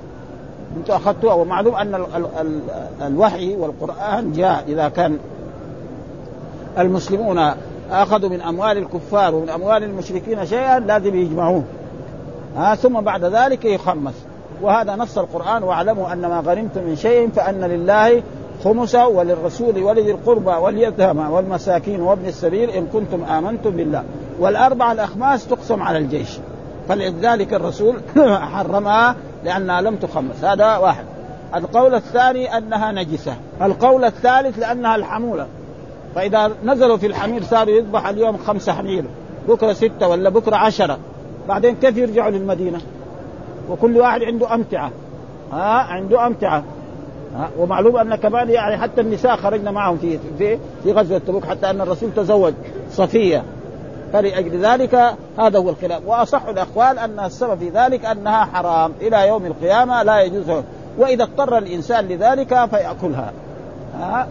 [0.78, 2.60] أنتم اخذتوها ومعلوم أن ال ال ال
[3.02, 5.18] الوحي والقرآن جاء إذا كان
[6.78, 7.52] المسلمون
[7.92, 11.64] أخذوا من أموال الكفار ومن أموال المشركين شيئا لازم يجمعوه
[12.58, 14.14] ها ثم بعد ذلك يخمس.
[14.62, 18.24] وهذا نص القرآن واعلموا أن ما غنمتم من شيء فأن لله
[18.64, 24.04] خمسه وللرسول ولذي القربى واليتامى والمساكين وابن السبيل إن كنتم آمنتم بالله.
[24.40, 26.38] والأربع الأخماس تقسم على الجيش.
[26.90, 27.96] فلذلك الرسول
[28.54, 30.44] حرمها لأنها لم تخمس.
[30.44, 31.06] هذا واحد.
[31.56, 33.36] القول الثاني أنها نجسة.
[33.62, 35.48] القول الثالث لأنها الحمولة.
[36.18, 39.06] فإذا نزلوا في الحمير صاروا يذبح اليوم خمسة حمير
[39.48, 40.98] بكرة ستة ولا بكرة عشرة.
[41.48, 42.82] بعدين كيف يرجعوا للمدينة؟
[43.70, 44.92] وكل واحد عنده أمتعة.
[45.52, 46.64] ها عنده أمتعة.
[47.36, 51.70] ها ومعلوم أن كمان يعني حتى النساء خرجنا معهم في في في غزوة تبوك حتى
[51.70, 52.54] أن الرسول تزوج
[52.92, 53.44] صفية.
[54.14, 56.02] فلأجل ذلك هذا هو الخلاف.
[56.08, 58.92] وأصح الأقوال أن السبب في ذلك أنها حرام.
[59.02, 60.64] إلى يوم القيامة لا يجوز.
[60.98, 63.32] وإذا اضطر الإنسان لذلك فيأكلها.
[64.00, 64.28] ها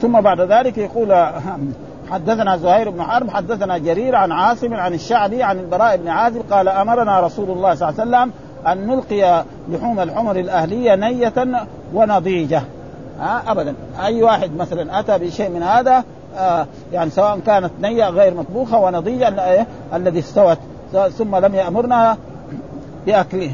[0.00, 1.26] ثم بعد ذلك يقول
[2.10, 6.68] حدثنا زهير بن حرب حدثنا جرير عن عاصم عن الشعبي عن البراء بن عازب قال
[6.68, 8.32] أمرنا رسول الله صلى الله عليه وسلم
[8.66, 12.62] أن نلقي لحوم الحمر الأهلية نية ونضيجة.
[13.20, 13.74] ها ابدا.
[14.04, 16.04] أي واحد مثلا أتى بشيء من هذا
[16.38, 20.58] آه يعني سواء كانت نية غير مطبوخة ونضيجة إيه؟ الذي استوت
[21.18, 22.16] ثم لم يأمرنا
[23.06, 23.50] بأكله.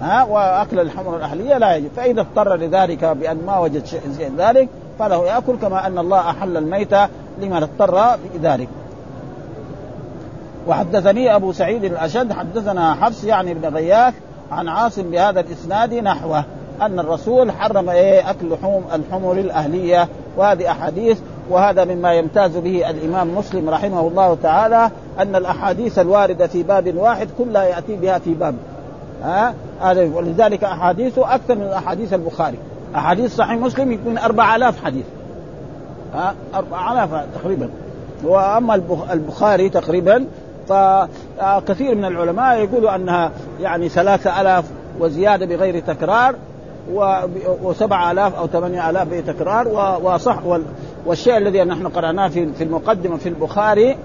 [0.00, 5.26] ها وأكل الحمر الأهلية لا يجب فإذا اضطر لذلك بأن ما وجد شيء ذلك فله
[5.26, 7.08] يأكل كما أن الله أحل الميته
[7.40, 8.68] لمن اضطر بذلك
[10.66, 14.14] وحدثني أبو سعيد الأشد حدثنا حفص يعني ابن غياث
[14.52, 16.44] عن عاصم بهذا الإسناد نحوه
[16.82, 20.08] أن الرسول حرم إيه؟ أكل لحوم الحمر الأهلية.
[20.36, 21.18] وهذه أحاديث
[21.50, 27.28] وهذا مما يمتاز به الإمام مسلم رحمه الله تعالى أن الأحاديث الواردة في باب واحد
[27.38, 28.54] كلها يأتي بها في باب.
[29.22, 29.54] ها؟
[30.14, 32.58] ولذلك أحاديثه أكثر من أحاديث البخاري.
[32.96, 35.04] أحاديث صحيح مسلم يكون 4000 حديث.
[36.14, 37.70] ها؟ 4000 تقريبا.
[38.24, 38.74] وأما
[39.12, 40.26] البخاري تقريبا
[40.68, 43.30] فكثير من العلماء يقولوا أنها
[43.60, 44.64] يعني ثلاثة ألاف
[45.00, 46.34] وزيادة بغير تكرار
[47.62, 49.68] وسبعة آلاف أو ثمانية آلاف بتكرار
[50.02, 50.38] وصح
[51.06, 53.96] والشيء الذي نحن قرأناه في في المقدمة في البخاري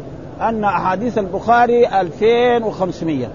[0.42, 3.28] أن أحاديث البخاري 2500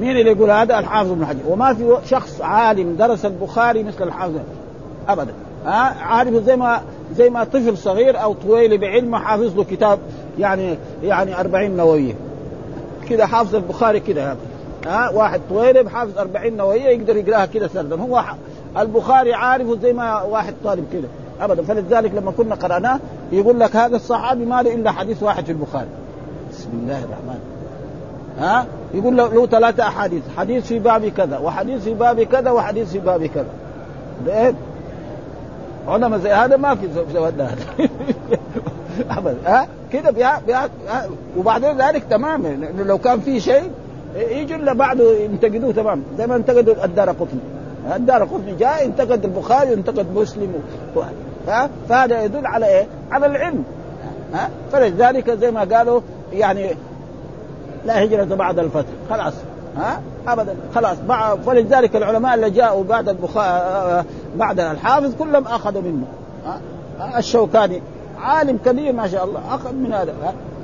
[0.00, 1.40] مين اللي يقول هذا الحافظ ابن حجر.
[1.48, 4.34] وما في شخص عالم درس البخاري مثل الحافظ
[5.08, 5.32] ابدا.
[5.66, 6.80] ها؟ عارف زي ما
[7.16, 9.98] زي ما طفل صغير أو طويل بعلمه حافظ له كتاب
[10.38, 12.14] يعني يعني 40 نوويه
[13.08, 14.36] كذا حافظ البخاري كذا
[14.86, 17.96] ها؟ واحد طويل حافظ 40 نوويه يقدر يقرأها كذا سردا.
[17.96, 18.24] هو
[18.78, 21.08] البخاري عارفه زي ما واحد طالب كذا
[21.40, 21.62] ابدا.
[21.62, 23.00] فلذلك لما كنا قرأناه
[23.32, 25.88] يقول لك هذا الصحابي ما له إلا حديث واحد في البخاري.
[26.52, 27.55] بسم الله الرحمن
[28.38, 30.22] ها؟ يقول له, له ثلاثة أحاديث.
[30.36, 33.46] حديث في باب كذا وحديث في باب كذا وحديث في باب كذا.
[34.28, 34.54] إيه؟
[35.88, 37.56] علماء زي هذا ما في هذا.
[39.18, 39.36] ابدا.
[39.46, 40.68] ها؟ كده بيها بيها
[41.36, 43.70] وبعدين ذلك تمام لأنه لو كان في شيء
[44.16, 47.40] يجوا اللي بعده ينتقدوه تمام زي ما انتقدوا الدار قطني.
[47.96, 50.52] الدار قطني جاء انتقد البخاري وانتقد مسلم.
[51.48, 53.64] ها؟ فهذا يدل على إيه؟ على العلم.
[54.34, 56.00] ها؟ فلذلك زي ما قالوا
[56.32, 56.70] يعني
[57.84, 58.88] لا هجرة بعد الفتح.
[59.10, 59.34] خلاص.
[59.76, 60.56] ها؟ ابدا.
[60.74, 60.96] خلاص.
[61.46, 64.04] فلذلك العلماء اللي جاءوا بعد البخاري
[64.36, 66.06] بعد الحافظ كلهم أخذوا منه.
[66.46, 66.60] ها؟
[67.18, 67.82] الشوكاني.
[68.20, 69.40] عالم كبير ما شاء الله.
[69.54, 70.14] أخذ من هذا.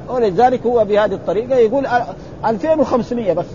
[0.08, 1.86] ولذلك هو بهذه الطريقة يقول
[2.46, 3.46] 2500 بس.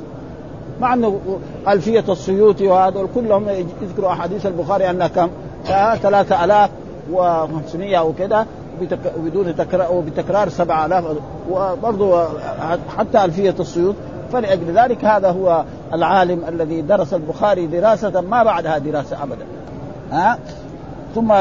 [0.82, 1.20] مع أنه
[1.68, 3.50] ألفية السيوطي وهذول كلهم
[3.82, 5.30] يذكروا أحاديث البخاري أنها كم؟
[5.66, 8.14] 3500 أو
[8.86, 11.06] كذا بدون تكرار وبتكرار 7000
[11.52, 12.28] وبرضه
[12.98, 13.96] حتى ألفية السيوط
[14.32, 15.64] فلأجل ذلك هذا هو
[15.94, 19.46] العالم الذي درس البخاري دراسة ما بعدها دراسة أبدا.
[20.12, 20.40] ها؟
[21.16, 21.32] ثم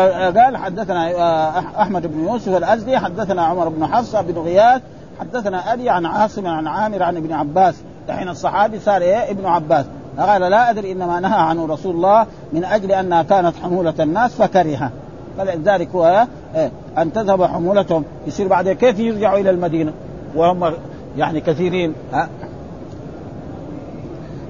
[0.40, 4.83] قال حدثنا أحمد بن يوسف الأزدي حدثنا عمر بن حفصة بن غياث
[5.20, 7.75] حدثنا أبي عن عاصم عن عامر عن ابن عباس.
[8.09, 9.85] دحين الصحابي صار إيه؟ ابن عباس.
[10.18, 14.90] قال لا أدري إنما نهى عنه رسول الله من أجل أنها كانت حمولة الناس فكرهها.
[15.38, 18.05] فلذلك هو إيه أن تذهب حمولتهم.
[18.27, 19.92] يصير بعد كيف يرجعوا إلى المدينة؟
[20.35, 20.72] وهم
[21.16, 22.29] يعني كثيرين ها؟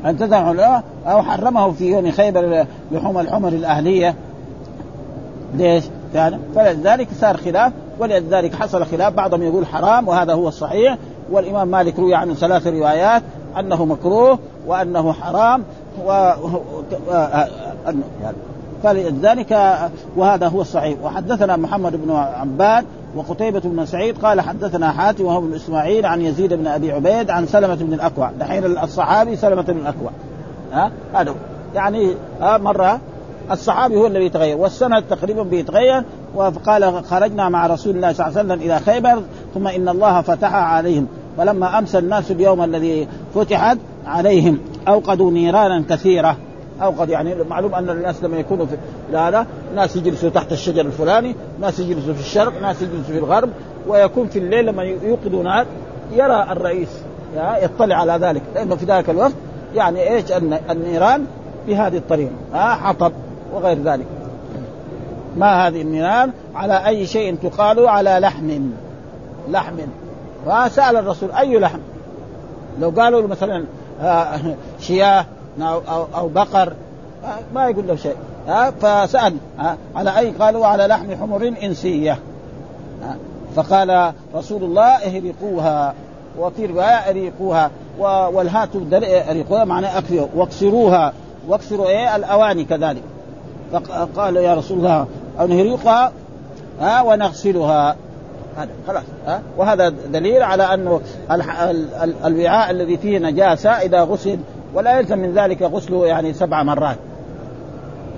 [0.05, 4.15] أن تذهب أو حرمه في يوم خيبر لحوم الحمر الأهلية.
[5.55, 9.13] ليش؟ يعني فلذلك صار خلاف ولذلك حصل خلاف.
[9.13, 10.97] بعضهم يقول حرام وهذا هو الصحيح.
[11.31, 13.23] والإمام مالك روي عنه ثلاث روايات
[13.59, 15.63] أنه مكروه وأنه حرام
[16.07, 16.33] و
[18.23, 18.37] يعني
[18.83, 19.79] فلذلك
[20.17, 20.99] وهذا هو الصحيح.
[21.03, 22.85] وحدثنا محمد بن عباد
[23.17, 27.47] وقتيبة بن سعيد قال حدثنا حاتم وهو بن إسماعيل عن يزيد بن أبي عبيد عن
[27.47, 28.31] سلمة بن الأكوع.
[28.41, 30.11] دحين الصحابي سلمة بن الأكوع.
[30.73, 31.35] ها؟ هذا
[31.75, 33.01] يعني ها مرة
[33.51, 34.57] الصحابي هو الذي يتغير.
[34.57, 36.05] والسند تقريبا بيتغير.
[36.35, 39.23] وقال خرجنا مع رسول الله صلى الله عليه وسلم إلى خيبر
[39.55, 41.07] ثم إن الله فتح عليهم.
[41.39, 44.59] فلما أمسى الناس اليوم الذي فتحت عليهم
[44.89, 46.37] أوقدوا نيرانا كثيرة.
[46.83, 48.77] اوقد يعني معلوم أن الناس لما يكونوا في
[49.17, 53.51] هذا ناس يجلسوا تحت الشجر الفلاني، ناس يجلسوا في الشرق، ناس يجلسوا في الغرب،
[53.89, 55.67] ويكون في الليل لما يوقدوا نار
[56.13, 56.89] يرى الرئيس
[57.37, 59.33] يطلع على ذلك، لأنه في ذلك الوقت
[59.75, 60.25] يعني إيش
[60.71, 61.27] النيران
[61.67, 63.13] بهذه الطريقة، ها حطب
[63.55, 64.07] وغير ذلك.
[65.37, 68.61] ما هذه النيران؟ على أي شيء تقال على لحم
[69.51, 69.75] لحم
[70.47, 71.79] فسال الرسول أي لحم؟
[72.81, 73.65] لو قالوا مثلا
[74.81, 75.27] شياه
[75.63, 76.73] أو, أو, أو بقر.
[77.55, 78.17] ما يقول له شيء.
[78.49, 79.37] ها؟ فسأل.
[79.59, 82.19] ها؟ على أي؟ قالوا على لحم حمر إنسية.
[83.57, 85.95] فقال رسول الله اهرقوها.
[86.39, 87.71] وفي رواية اريقوها
[88.33, 88.81] والهاتوا
[89.31, 91.13] اريقوها معناه اكفئوا واكسروها.
[91.49, 93.03] واكسروا إيه؟ الأواني كذلك.
[93.73, 95.07] فقال يا رسول الله
[95.39, 96.13] نهرقها
[96.81, 97.97] ها؟ ونغسلها.
[98.57, 99.05] هذا خلاص.
[99.27, 101.01] ها؟ وهذا دليل على أنه
[102.25, 104.39] الوعاء الذي فيه نجاسة إذا غسل
[104.77, 106.97] ولا يلزم من ذلك غسله يعني سبع مرات.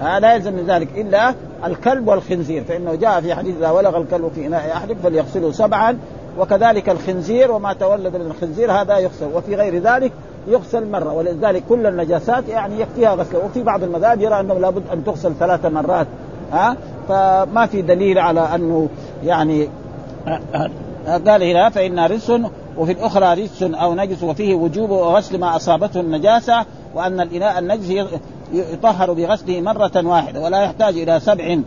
[0.00, 1.34] هذا لا يلزم من ذلك إلا
[1.64, 5.98] الكلب والخنزير فإنه جاء في حديث إذا ولغ الكلب في إناء احدكم فليغسله سبعا
[6.38, 10.12] وكذلك الخنزير وما تولد من الخنزير هذا يغسل وفي غير ذلك
[10.48, 13.44] يغسل مرة ولذلك كل النجاسات يعني يكفيها غسله.
[13.44, 16.06] وفي بعض المذاهب يرى أنه لابد أن تغسل ثلاث مرات
[16.52, 16.76] ها
[17.08, 18.88] فما في دليل على أنه
[19.24, 19.68] يعني
[21.26, 22.32] قال هنا فإن رجس
[22.78, 26.64] وفي الأخرى رجس أو نجس وفيه وجوب غسل ما أصابته النجاسة
[26.94, 28.08] وأن الإناء النجس
[28.52, 31.58] يطهر بغسله مرة واحدة ولا يحتاج إلى سبع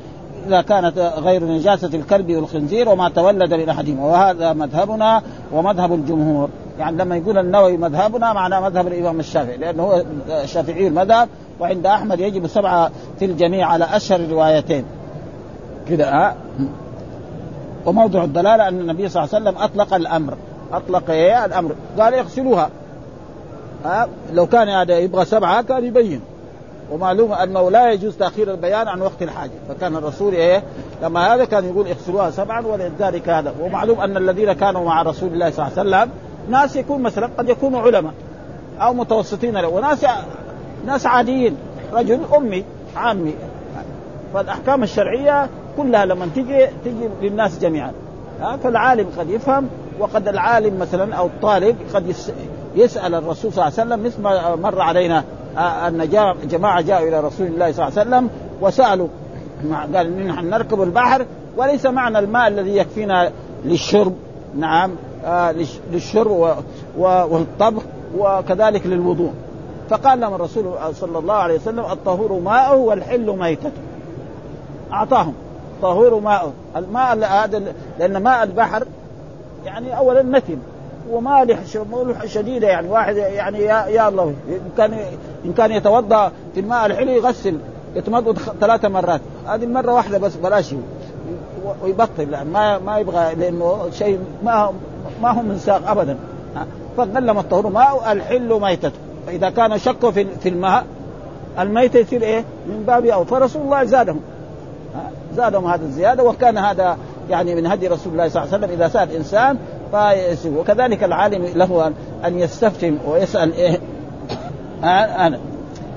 [0.47, 4.05] إذا كانت غير نجاسة الكلب والخنزير وما تولد من أحدهما.
[4.05, 6.49] وهذا مذهبنا ومذهب الجمهور.
[6.80, 10.03] يعني لما يقول النووي مذهبنا معناه مذهب الإمام الشافعي لأنه هو
[10.43, 14.86] الشافعي المذهب وعند أحمد يجب سبعة في الجميع على أشهر الروايتين.
[15.89, 16.36] كده ها؟
[17.86, 20.38] وموضع الدلالة أن النبي صلى الله عليه وسلم أطلق الأمر.
[20.74, 21.76] أطلق إيه؟ الأمر.
[21.99, 22.69] قال يغسلوها
[23.86, 26.22] ها؟ لو كان هذا يبغى سبعة كان يبين.
[26.91, 29.51] ومعلوم أنه لا يجوز تأخير البيان عن وقت الحاجة.
[29.69, 30.63] فكان الرسول إيه؟
[31.03, 33.53] لما هذا كان يقول اغسلوها سبعا ولذلك هذا.
[33.61, 36.11] ومعلوم أن الذين كانوا مع رسول الله صلى الله عليه وسلم
[36.49, 38.13] ناس يكون مثلا قد يكونوا علماء
[38.82, 39.67] أو متوسطين له.
[39.67, 40.05] وناس
[40.86, 41.57] ناس عاديين.
[41.93, 42.63] رجل أمي
[42.95, 43.34] عامي.
[44.34, 47.91] فالأحكام الشرعية كلها لما تجي تجي للناس جميعا.
[48.64, 49.68] فالعالم قد يفهم
[50.00, 52.16] وقد العالم مثلا أو الطالب قد
[52.76, 55.24] يسأل الرسول صلى الله عليه وسلم مثل ما مر علينا
[55.58, 56.10] أن
[56.44, 58.30] جماعة جاءوا إلى رسول الله صلى الله عليه وسلم
[58.62, 59.08] وسألوا
[59.96, 61.26] قال نحن نركب البحر
[61.58, 63.32] وليس معنى الماء الذي يكفينا
[63.66, 64.14] للشرب
[64.56, 64.92] نعم
[65.26, 65.56] آه
[65.92, 66.56] للشرب
[66.98, 67.82] والطبخ
[68.18, 69.32] وكذلك للوضوء.
[69.89, 73.72] فقال لهم الرسول صلى الله عليه وسلم الطهور ماءه والحل ميتته.
[74.94, 75.34] أعطاهم.
[75.82, 76.52] طهور ماء.
[76.76, 78.84] الماء هذا لأن ماء البحر
[79.66, 80.58] يعني اولا نتن
[81.12, 81.60] ومالح
[81.92, 82.90] ملح شديدة يعني.
[82.90, 84.34] واحد يعني يا, يا الله.
[84.50, 84.94] إن كان
[85.46, 87.58] إن كان يتوضأ في الماء الحلو يغسل.
[87.96, 89.22] يتمضض ثلاث مرات.
[89.48, 90.76] هذه مرة واحدة بس بلاش.
[91.84, 92.32] ويبطل.
[92.32, 94.74] لأن ما ما يبغى لأنه شيء ما
[95.22, 96.18] ما هو من ساق ابدا.
[96.98, 98.92] فقال لما الطهور ماء الحل ميتته
[99.28, 100.86] فإذا كان شك في في الماء
[101.60, 104.20] الميت يصير إيه؟ من باب أو فرسول الله زادهم.
[105.36, 106.98] زادهم هذا الزيادة وكان هذا
[107.30, 108.80] يعني من هدي رسول الله صلى الله عليه وسلم.
[108.80, 109.58] إذا سأل إنسان
[109.92, 111.92] فيسوي وكذلك العالم له
[112.26, 113.80] ان يستفتن ويسأل إيه؟
[115.26, 115.39] أنا.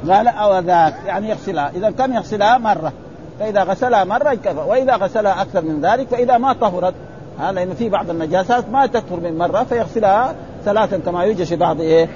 [0.09, 0.95] قال أو ذاك.
[1.07, 1.71] يعني يغسلها.
[1.77, 2.93] إذا كان يغسلها مرة.
[3.41, 6.95] فإذا غسلها مرة كفى وإذا غسلها أكثر من ذلك فإذا ما طهرت.
[7.41, 10.35] ها لأن في بعض النجاسات ما تكثر من مرة فيغسلها
[10.65, 12.09] ثلاثا كما يوجد في بعض إيه؟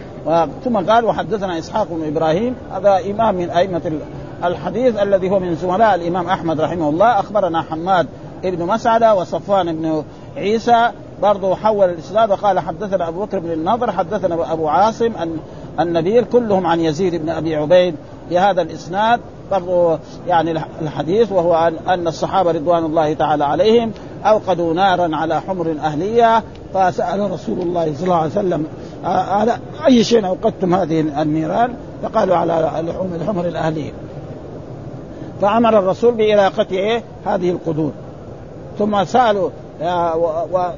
[0.64, 2.54] ثم قال وحدثنا إسحاق بن إبراهيم.
[2.72, 3.92] هذا إمام من أئمة
[4.44, 7.20] الحديث الذي هو من زملاء الإمام أحمد رحمه الله.
[7.20, 8.06] أخبرنا حماد
[8.44, 10.04] ابن مسعدة وصفوان بن
[10.36, 10.90] عيسى
[11.22, 15.12] برضه حول الإسناد وقال حدثنا أبو بكر بن النضر حدثنا أبو عاصم
[15.80, 17.94] النبيل كلهم عن يزيد بن أبي عبيد
[18.30, 19.20] بهذا الإسناد.
[19.50, 23.92] برضه يعني الحديث وهو ان الصحابة رضوان الله تعالى عليهم
[24.24, 26.42] أوقدوا نارا على حمر أهلية
[26.74, 28.66] فسال رسول الله صلى الله عليه وسلم
[29.04, 32.80] على أي شيء أوقدتم هذه النيران؟ فقالوا على
[33.20, 33.92] الحمر الأهلية.
[35.40, 37.92] فأمر الرسول باراقه إيه؟ هذه القدور.
[38.78, 39.50] ثم سألوا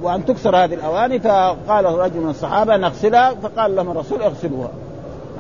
[0.03, 4.71] وأن تكسر هذه الأواني فقال رجل من الصحابة نغسلها فقال لهم الرسول اغسلوها.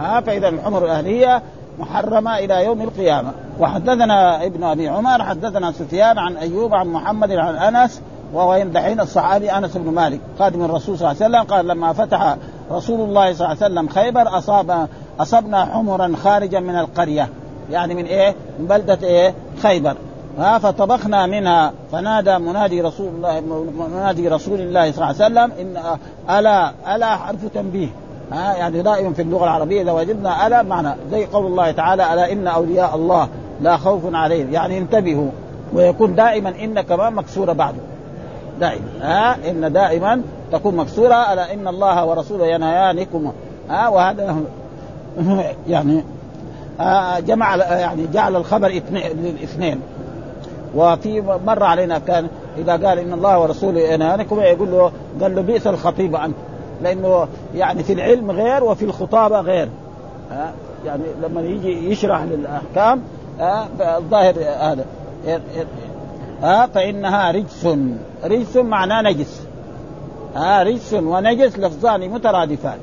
[0.00, 1.42] ها فإذا الحمر الأهلية
[1.78, 3.32] محرمة إلى يوم القيامة.
[3.60, 8.02] وحدثنا ابن أبي عمر حدثنا سفيان عن أيوب عن محمد عن أنس
[8.34, 12.36] وهو دحين الصحابي أنس بن مالك خادم الرسول صلى الله عليه وسلم قال لما فتح
[12.70, 14.88] رسول الله صلى الله عليه وسلم خيبر اصاب
[15.20, 17.28] أصبنا حمرا خارجا من القرية.
[17.70, 19.96] يعني من إيه؟ من بلدة إيه؟ خيبر.
[20.38, 23.40] ها فطبخنا منها فنادى منادي رسول الله
[23.94, 25.98] منادي رسول الله صلى الله عليه وسلم إن
[26.38, 27.88] ألا ألا حرف تنبيه.
[28.32, 32.32] ها يعني دائما في اللغة العربية إذا وجدنا ألا معنى زي قول الله تعالى ألا
[32.32, 33.28] إن أولياء الله
[33.60, 34.52] لا خوف عليهم.
[34.52, 35.30] يعني انتبهوا
[35.72, 37.80] ويكون دائما إن كمان مكسوره بعده
[38.60, 43.32] دائما ها إن دائما تكون مكسورة ألا إن الله ورسوله ينهيانكم
[43.70, 44.36] ها وهذا
[45.68, 46.04] يعني
[47.20, 49.80] جمع يعني جعل الخبر للاثنين
[50.74, 52.28] وفي مر علينا كان
[52.58, 56.34] إذا قال إن الله ورسوله ينهانكم يقول له قال له بئس الخطيب أنت.
[56.82, 59.68] لأنه يعني في العلم غير وفي الخطابة غير.
[60.30, 60.52] ها
[60.86, 63.02] يعني لما يجي يشرح للأحكام
[63.40, 64.84] ها فالظاهر هذا.
[66.42, 67.68] ها فإنها رجس.
[68.24, 69.42] رجس معناه نجس.
[70.36, 72.78] ها رجس ونجس لفظان مترادفان.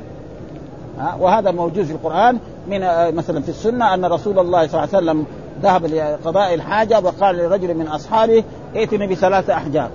[1.20, 2.38] وهذا موجود في القرآن
[2.68, 2.80] من
[3.16, 5.26] مثلا في السنة أن رسول الله صلى الله عليه وسلم
[5.62, 8.44] ذهب لقضاء الحاجة وقال لرجل من أصحابه
[8.76, 9.90] ائتني بثلاثه أحجار.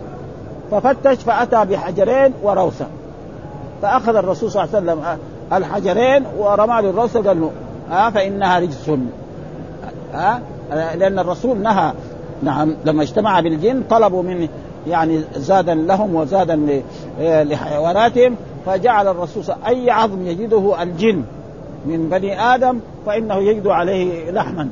[0.71, 2.87] ففتش فأتى بحجرين وروسه
[3.83, 5.19] فأخذ الرسول صلى الله عليه وسلم
[5.53, 7.51] الحجرين ورمى له الروسه قال له
[7.91, 8.91] ها فإنها رجس.
[10.15, 10.41] ها
[10.71, 11.93] لأن الرسول نهى
[12.43, 14.49] نعم لما اجتمع بالجن طلبوا من
[14.87, 16.83] يعني زادا لهم وزادا
[17.21, 18.37] لحيواناتهم
[18.67, 21.23] فجعل الرسول أي عظم يجده الجن
[21.87, 24.69] من بني آدم فإنه يجد عليه لحما.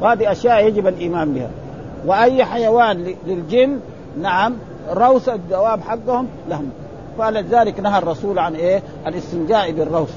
[0.00, 1.50] وهذه أشياء يجب الإيمان بها.
[2.06, 3.78] وأي حيوان للجن
[4.20, 4.54] نعم
[4.90, 6.70] روث الدواب حقهم لهم
[7.18, 10.14] فلذلك نهى الرسول عن إيه؟ الاستنجاء بالروث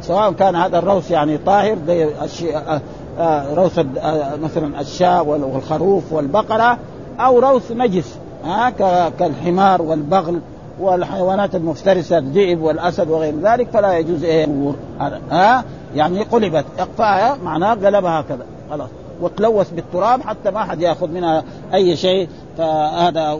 [0.00, 2.80] سواء كان هذا الروث يعني طاهر زي آه،
[3.18, 6.78] آه، روث آه، مثلا الشاة والخروف والبقرة
[7.20, 8.70] أو روث نجس ها
[9.18, 10.40] كالحمار والبغل.
[10.80, 14.72] والحيوانات المفترسة الذئب والأسد وغير ذلك فلا يجوز إيه؟
[15.30, 15.64] ها؟
[15.94, 16.64] يعني قلبت.
[16.78, 18.88] إقفاءها معناه قلبها كذا خلاص.
[19.20, 22.28] وتلوث بالتراب حتى ما حد يأخذ منها أي شيء.
[22.58, 23.38] فهذا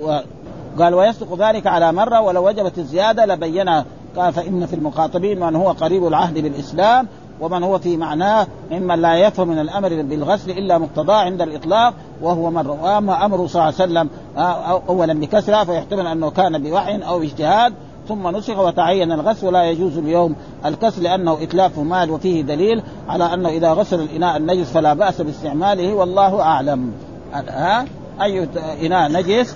[0.78, 3.84] قال ويصدق ذلك على مرة ولو وجبت الزيادة لبينها.
[4.16, 7.08] قال فإن في المخاطبين من هو قريب العهد بالإسلام
[7.40, 12.50] ومن هو في معناه ممن لا يفهم من الأمر بالغسل إلا مقتضاه عند الإطلاق وهو
[12.50, 17.18] مره واما امره صلى الله عليه وسلم آه، اولا بكسرة فيحتمل أنه كان بوحي أو
[17.18, 17.74] باجتهاد
[18.08, 23.48] ثم نسخ وتعين الغسل ولا يجوز اليوم الكسر لأنه إتلاف مال وفيه دليل على أنه
[23.48, 26.92] إذا غسل الإناء النجس فلا بأس باستعماله والله أعلم.
[27.32, 27.84] ها؟
[28.22, 28.48] أي
[28.86, 29.54] إناء نجس؟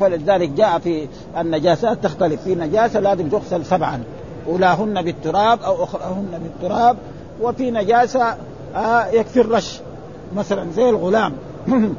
[0.00, 1.08] فلذلك جاء في
[1.38, 4.00] النجاسات تختلف في نجاسة لازم تغسل سبعا.
[4.46, 6.96] أولاهن بالتراب أو أخراهن بالتراب
[7.42, 8.36] وفي نجاسة
[8.76, 9.80] آه يكفي الرش.
[10.36, 11.32] مثلا زي الغلام.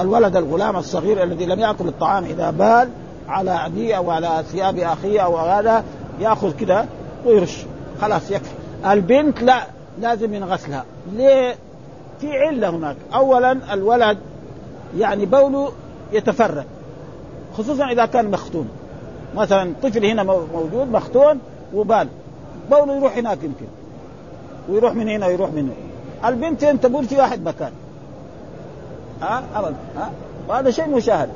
[0.00, 2.88] الولد الغلام الصغير الذي لم يأكل الطعام إذا بال
[3.28, 5.84] على أبيه أو على ثياب أخيه أو هذا
[6.20, 6.84] يأخذ كده
[7.26, 7.58] ويرش.
[8.00, 8.54] خلاص يكفي.
[8.86, 9.62] البنت لا
[10.00, 10.84] لازم ينغسلها.
[11.12, 11.54] ليه؟
[12.20, 12.96] في علة هناك.
[13.14, 14.18] أولا الولد
[14.98, 15.72] يعني بوله
[16.12, 16.64] يتفرق
[17.58, 18.68] خصوصا إذا كان مختون
[19.36, 21.38] مثلا طفل هنا موجود مختون
[21.74, 22.08] وبال.
[22.70, 23.66] بوله يروح هناك يمكن.
[24.68, 26.28] ويروح من هنا ويروح من هنا.
[26.28, 27.72] البنت انت تقول في واحد مكان.
[29.22, 30.10] ها؟ ابدا ها؟
[30.48, 31.28] وهذا شيء مشاهد.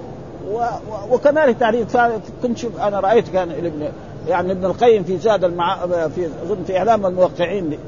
[1.11, 1.97] وكذلك تعريف
[2.43, 3.89] كنت شوف أنا رأيت كان ابن
[4.29, 5.87] يعني ابن القيم في زاد المع...
[5.87, 7.79] في أظن في إعلام الموقعين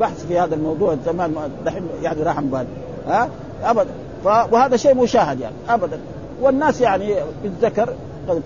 [0.00, 1.34] بحث في هذا الموضوع زمان
[1.64, 2.66] دحين يعني راح بال
[3.06, 3.28] ها؟
[3.64, 3.90] ابدا.
[4.24, 4.26] ف...
[4.26, 6.00] وهذا شيء مشاهد يعني ابدا.
[6.40, 7.94] والناس يعني بالذكر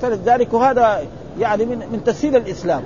[0.03, 1.03] فلذلك وهذا
[1.39, 2.83] يعني من من تسهيل الإسلام.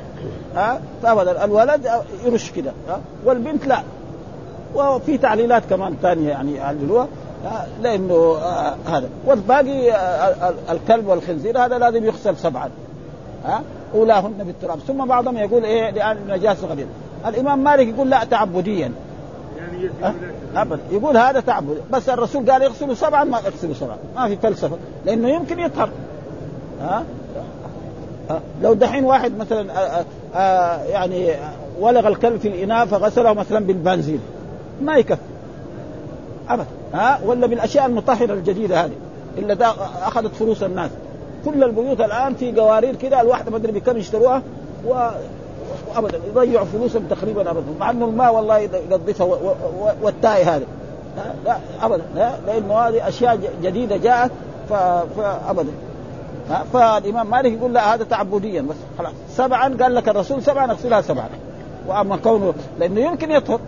[0.55, 1.91] ها؟ فابدا الولد
[2.25, 3.83] يرش كده ها؟ والبنت لا.
[4.75, 7.09] وفي تعليلات كمان ثانية يعني يعللوها
[7.83, 9.09] لأنه آه، هذا.
[9.27, 12.71] والباقي آه، الكلب والخنزير هذا لازم يغسل سبعا
[13.45, 13.63] ها؟
[13.95, 14.79] أولاهن بالتراب.
[14.79, 16.87] ثم بعضهم يقول إيه لأن النجاسه غليظ.
[17.27, 18.93] الإمام مالك يقول لا تعبديا.
[19.59, 19.91] يعني
[20.57, 20.81] ابدا.
[20.91, 21.83] يقول هذا تعبد.
[21.93, 23.97] بس الرسول قال يغسلوا سبعا ما يغسلوا سبعا.
[24.17, 24.77] ما في فلسفة.
[25.07, 25.89] لأنه يمكن يطهر
[26.81, 27.05] ها؟
[28.63, 30.05] لو دحين واحد مثلا آآ
[30.35, 31.35] آآ يعني
[31.81, 34.21] ولغ الكلب في الإناء فغسله مثلا بالبنزين
[34.83, 35.21] ما يكفي.
[36.49, 38.93] ابدا ها؟ ولا بالأشياء المطهرة الجديدة هذه
[39.39, 39.71] إلا
[40.03, 40.91] أخذت فلوس الناس.
[41.45, 44.43] كل البيوت الآن في قوارير كذا الواحدة ما أدري بكم يشتروها
[44.87, 45.09] و
[45.95, 47.65] وابدا يضيعوا فلوسهم تقريبا ابدا.
[47.81, 49.39] مع إنه الماء والله ينظفها
[50.03, 50.67] والتاي هذا
[51.45, 54.31] لا ابدا لا لأنه هذه أشياء جديدة جاءت
[55.17, 55.71] فابدا.
[56.73, 59.13] فالإمام مالك يقول لا هذا تعبديا بس خلاص.
[59.37, 61.29] سبعا قال لك الرسول سبعا اغسلها سبعا.
[61.89, 63.61] وأما كونه لأنه يمكن يطهر.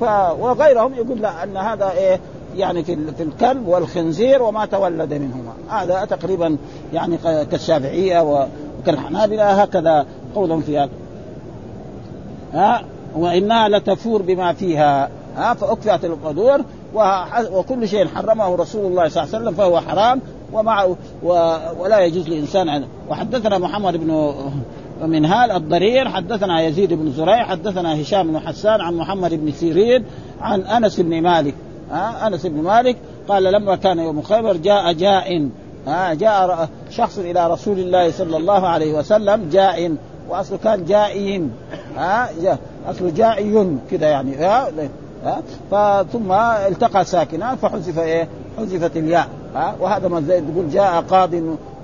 [0.00, 0.02] ف...
[0.40, 2.20] وغيرهم يقول لا أن هذا إيه
[2.56, 5.52] يعني في في الكلب والخنزير وما تولد منهما.
[5.68, 6.56] هذا تقريبا
[6.92, 7.18] يعني
[7.50, 8.46] كالشافعية
[8.80, 10.90] وكالحنابله هكذا قولهم في هذا.
[12.52, 12.82] ها
[13.16, 15.10] وإنها لتفور بما فيها.
[15.36, 16.60] ها فاكفئت القدور
[17.52, 20.20] وكل شيء حرمه رسول الله صلى الله عليه وسلم فهو حرام.
[20.52, 20.86] ومع
[21.78, 24.34] ولا يجوز لإنسان وحدثنا محمد بن
[25.02, 30.04] ومنهال الضرير حدثنا يزيد بن زريع حدثنا هشام بن حسان عن محمد بن سيرين
[30.40, 31.54] عن أنس بن مالك
[31.90, 32.96] ها أنس بن مالك
[33.28, 35.48] قال لما كان يوم خيبر جاء جاء
[35.86, 39.96] ها جاء شخص إلى رسول الله صلى الله عليه وسلم جاء
[40.28, 41.48] واصله كان جائي
[41.96, 44.68] ها جاء اصله جائي كذا يعني ها
[45.72, 48.28] ها ثم التقى ساكنان فحذف إيه؟
[48.58, 51.30] حذفت الياء ها؟ وهذا ما زي تقول جاء قاض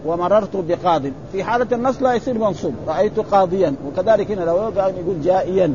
[0.07, 1.03] ومررت بقاض.
[1.33, 2.75] في حالة النص لا يصير منصوب.
[2.89, 3.75] رأيت قاضيا.
[3.87, 5.75] وكذلك هنا لو يقول جائيا.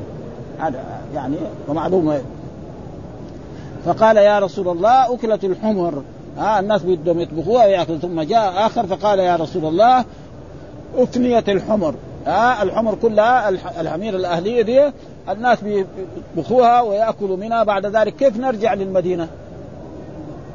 [0.59, 0.83] هذا
[1.15, 1.35] يعني
[1.67, 2.21] ومعلومة
[3.85, 6.03] فقال يا رسول الله أكلت الحمر.
[6.37, 7.97] ها؟ الناس بدهم يطبخوها ويأكلوا.
[7.97, 10.05] ثم جاء آخر فقال يا رسول الله
[10.97, 11.95] أفنيت الحمر.
[12.27, 13.49] ها؟ الحمر كلها
[13.81, 14.91] الحمير الأهلية دي
[15.29, 17.63] الناس بيطبخوها ويأكلوا منها.
[17.63, 19.27] بعد ذلك كيف نرجع للمدينة؟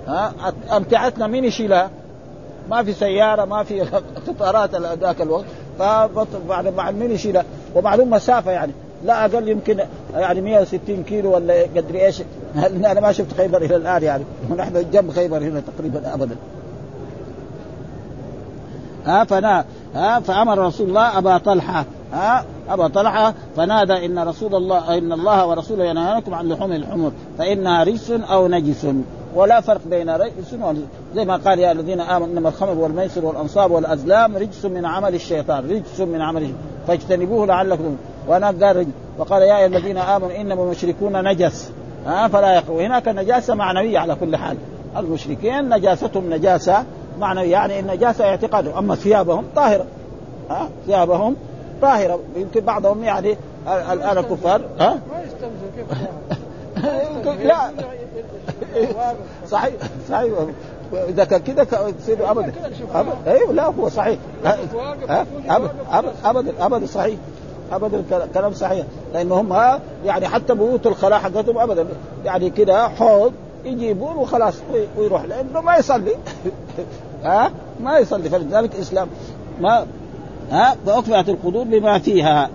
[0.09, 0.33] ها؟
[0.77, 1.91] أمتعتنا مين يشيلها.
[2.71, 3.81] ما في سيارة ما في
[4.29, 5.45] قطارات ذاك الوقت.
[5.79, 7.45] فبعد بعد مين يشيلها؟
[7.75, 8.73] ومعلوم مسافة يعني.
[9.05, 9.81] لا أقل يمكن
[10.15, 12.23] يعني 160 كيلو ولا قدري إيش.
[12.91, 14.25] أنا ما شفت خيبر إلى الآن يعني.
[14.51, 16.37] ونحن جنب خيبر هنا تقريبا ابدا.
[19.07, 21.85] ها فنا ها فأمر رسول الله أبا طلحة.
[22.13, 27.85] ها أبا طلحة فنادى إن رسول الله إن الله ورسوله ينهاكم عن لحوم الحمر فإنها
[27.85, 28.87] رجس أو نجس.
[29.35, 30.57] ولا فرق بين رجس
[31.15, 35.71] زي ما قال يا الذين آمنوا إنما الخمر والميسر والأنصاب والأزلام رجس من عمل الشيطان
[35.71, 36.53] رجس من عمل
[36.87, 37.97] فاجتنبوه لعلكم.
[38.29, 38.87] وأنا قال
[39.19, 41.71] وقال يا أيها الذين آمنوا إنما المشركون نجس.
[42.07, 44.57] ها؟ فلا يقوا هناك نجاسة معنوية على كل حال.
[44.97, 46.85] المشركين نجاستهم نجاسة
[47.21, 48.77] معنوية يعني النجاسة اعتقادهم.
[48.77, 49.87] أما ثيابهم طاهرة.
[50.51, 51.37] ها؟ ثيابهم
[51.83, 52.21] طاهرة.
[52.37, 53.37] يمكن بعضهم يعني
[53.93, 55.23] الان الكفار ها؟ ما
[55.77, 55.99] كيف؟
[57.49, 57.71] لا.
[59.51, 59.75] صحيح
[60.09, 60.33] صحيح.
[60.93, 61.65] إذا كان كذا
[62.01, 62.53] تصير ابدا.
[63.27, 64.19] أيوه لا هو صحيح.
[65.49, 65.73] ابدا
[66.25, 67.17] ابدا ابدا صحيح.
[67.73, 68.87] ابدا كلام صحيح.
[69.15, 71.87] لأنه هم يعني حتى بيوت الخلاء حقتهم ابدا.
[72.25, 73.33] يعني كذا حوض
[73.65, 74.55] يجيبون وخلاص
[74.99, 75.25] ويروح.
[75.25, 76.15] لأنه ما يصلي.
[77.25, 78.31] ها؟ ما يصلي.
[78.31, 79.09] فلذلك الإسلام
[79.61, 79.87] ما
[80.51, 82.51] ها؟ فأكفأت القدور بما فيها.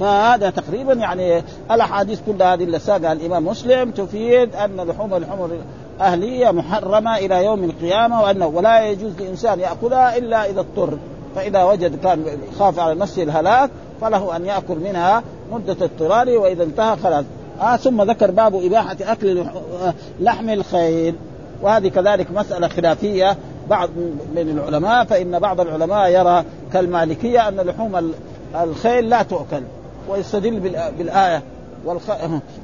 [0.00, 5.50] فهذا تقريبا يعني الأحاديث كلها هذه اللي ساقها الإمام مسلم تفيد أن لحوم الحمر
[6.00, 10.98] الأهلية محرمة إلى يوم القيامة وانه ولا يجوز لإنسان يأكلها إلا إذا اضطر.
[11.34, 12.24] فإذا وجد كان
[12.58, 13.70] خاف على نفسه الهلاك
[14.00, 15.22] فله أن يأكل منها
[15.52, 17.24] مدة اضطراره وإذا انتهى خلاص.
[17.60, 19.44] آه ثم ذكر باب إباحة أكل
[20.20, 21.14] لحم الخيل.
[21.62, 23.36] وهذه كذلك مسألة خلافية
[23.70, 23.88] بعض
[24.34, 28.12] من العلماء فإن بعض العلماء يرى كالمالكية أن لحوم
[28.62, 29.62] الخيل لا تؤكل.
[30.08, 30.60] ويستدل
[30.98, 31.42] بالآية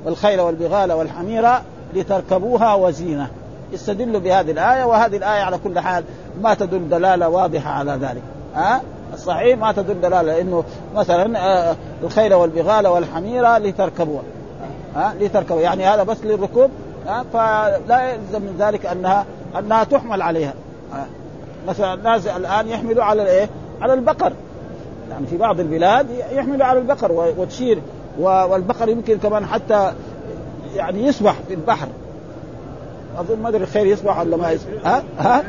[0.05, 1.63] والخيل والبغال والحميره
[1.95, 3.31] لتركبوها وزينة.
[3.73, 6.05] يستدل بهذه الآية وهذه الآية على كل حال
[6.43, 8.23] ما تدل دلالة واضحة على ذلك.
[8.55, 8.81] ها؟
[9.15, 10.65] الصحيح ما تدل دلالة لأنه
[10.95, 14.23] مثلا آه، الخيل والبغال والحميره لتركبوها.
[14.97, 16.71] ها؟ لتركبوا يعني هذا بس للركوب
[17.33, 19.25] فلا يلزم من ذلك أنها
[19.59, 20.55] أنها تحمل عليها.
[21.69, 23.49] مثلا الناس الآن يحملوا على الإيه؟
[23.81, 24.33] على البقر.
[25.11, 27.83] يعني في بعض البلاد يحملوا على البقر وتشير
[28.19, 29.93] والبقر يمكن كمان حتى
[30.77, 31.89] يعني يسبح في البحر.
[33.19, 35.45] أظن ما أدري الخير يسبح ولا ما يسبح ها؟ ها؟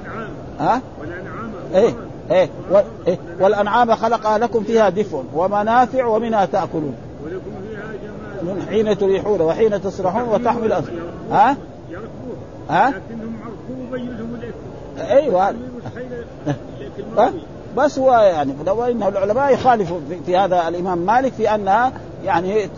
[0.60, 1.52] ها؟ والأنعام.
[1.76, 1.94] إيه
[2.32, 2.50] إيه,
[3.08, 3.18] إيه.
[3.40, 6.96] والأنعام خلقها لكم فيها دفء ومنافع ومنها تأكلون.
[7.24, 7.84] ولكم فيها
[8.44, 8.56] جمال.
[8.56, 10.92] من حين تريحون وحين تسرحون وتحمل أصل.
[11.32, 11.58] ها؟
[12.70, 14.72] ها؟ لكنهم عرفوا بينهم الاثم
[15.12, 15.54] أيوه.
[17.78, 21.92] بس هو يعني لو ان العلماء يخالفوا في هذا الإمام مالك في أنها
[22.26, 22.70] يعني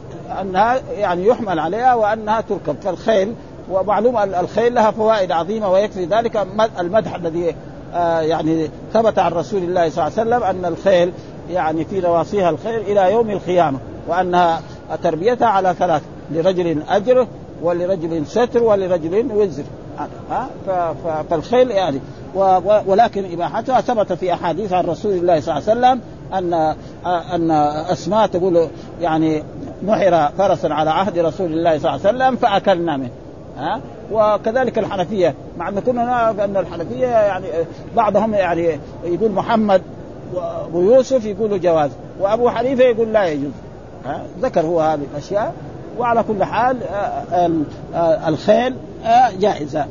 [0.42, 2.76] أنها يعني يحمل عليها وأنها تركب.
[2.82, 3.34] فالخيل
[3.72, 6.48] ومعلوم الخيل لها فوائد عظيمة ويكفي ذلك
[6.80, 7.56] المدح الذي
[7.94, 11.14] آه يعني ثبت عن رسول الله صلى الله عليه وسلم أن الخيل
[11.50, 14.62] يعني في نواصيها الخير إلى يوم القيامة وأنها
[15.04, 17.28] تربيتها على ثلاث لرجل أجر
[17.62, 19.64] ولرجل ستر ولرجل وزر.
[21.30, 22.00] فالخيل يعني.
[22.88, 26.02] ولكن إباحتها ثبت في أحاديث عن رسول الله صلى الله عليه وسلم
[26.34, 26.76] ان
[27.34, 27.52] أن
[27.92, 28.68] أسماء تقول
[29.02, 29.44] يعني
[29.86, 33.10] نحر فرسا على عهد رسول الله صلى الله عليه وسلم فأكلنا منه.
[33.58, 33.82] ها؟
[34.12, 35.36] وكذلك الحنفية.
[35.58, 37.46] مع أن كنا نعرف أن الحنفية يعني
[37.96, 39.82] بعضهم يعني يقول محمد
[40.34, 43.52] وابو يوسف يقولوا جواز وأبو حنيفة يقول لا يجوز.
[44.06, 45.54] ها؟ ذكر هو هذه الأشياء.
[46.00, 46.78] وعلى كل حال
[48.28, 48.76] الخيل
[49.40, 49.86] جائزة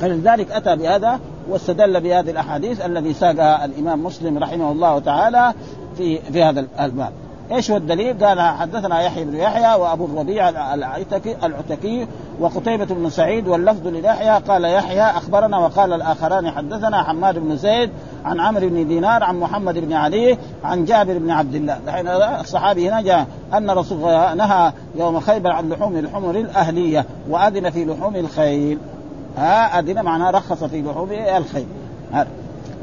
[0.00, 5.54] فلذلك أتى بهذا واستدل بهذه الأحاديث الذي ساقها الإمام مسلم رحمه الله تعالى
[5.96, 7.12] في في هذا الباب.
[7.52, 12.06] إيش هو الدليل؟ قال حدثنا يحيى بن يحيى وأبو الربيع العتكي العتكي
[12.40, 17.90] وقتيبة بن سعيد واللفظ ليحيى قال يحيى أخبرنا وقال الآخران حدثنا حماد بن زيد
[18.24, 21.78] عن عمرو بن دينار عن محمد بن علي عن جابر بن عبد الله.
[21.86, 27.70] الحين الصحابي هنا جاء أن رسول الله نهى يوم خيبر عن لحوم الحمر الأهلية وأذن
[27.70, 28.78] في لحوم الخيل.
[29.38, 31.66] ها أذن معناه رخص في لحوم الخيل.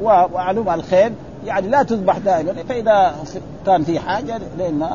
[0.01, 1.13] ومعلوم الخيل
[1.45, 3.15] يعني لا تذبح دائما فإذا
[3.65, 4.89] كان في حاجة لأن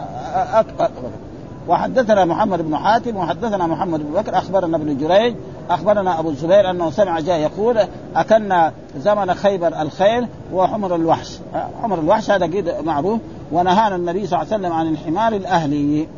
[1.68, 5.34] وحدثنا محمد بن حاتم وحدثنا محمد بن بكر أخبرنا ابن جريج
[5.70, 7.78] أخبرنا أبو الزبير أنه سمع جاء يقول
[8.16, 11.38] اكلنا زمن خيبر الخيل وحمر الوحش.
[11.82, 13.20] حمر الوحش هذا قيد معروف
[13.52, 16.08] ونهانا النبي صلى الله عليه وسلم عن الحمار الأهلي.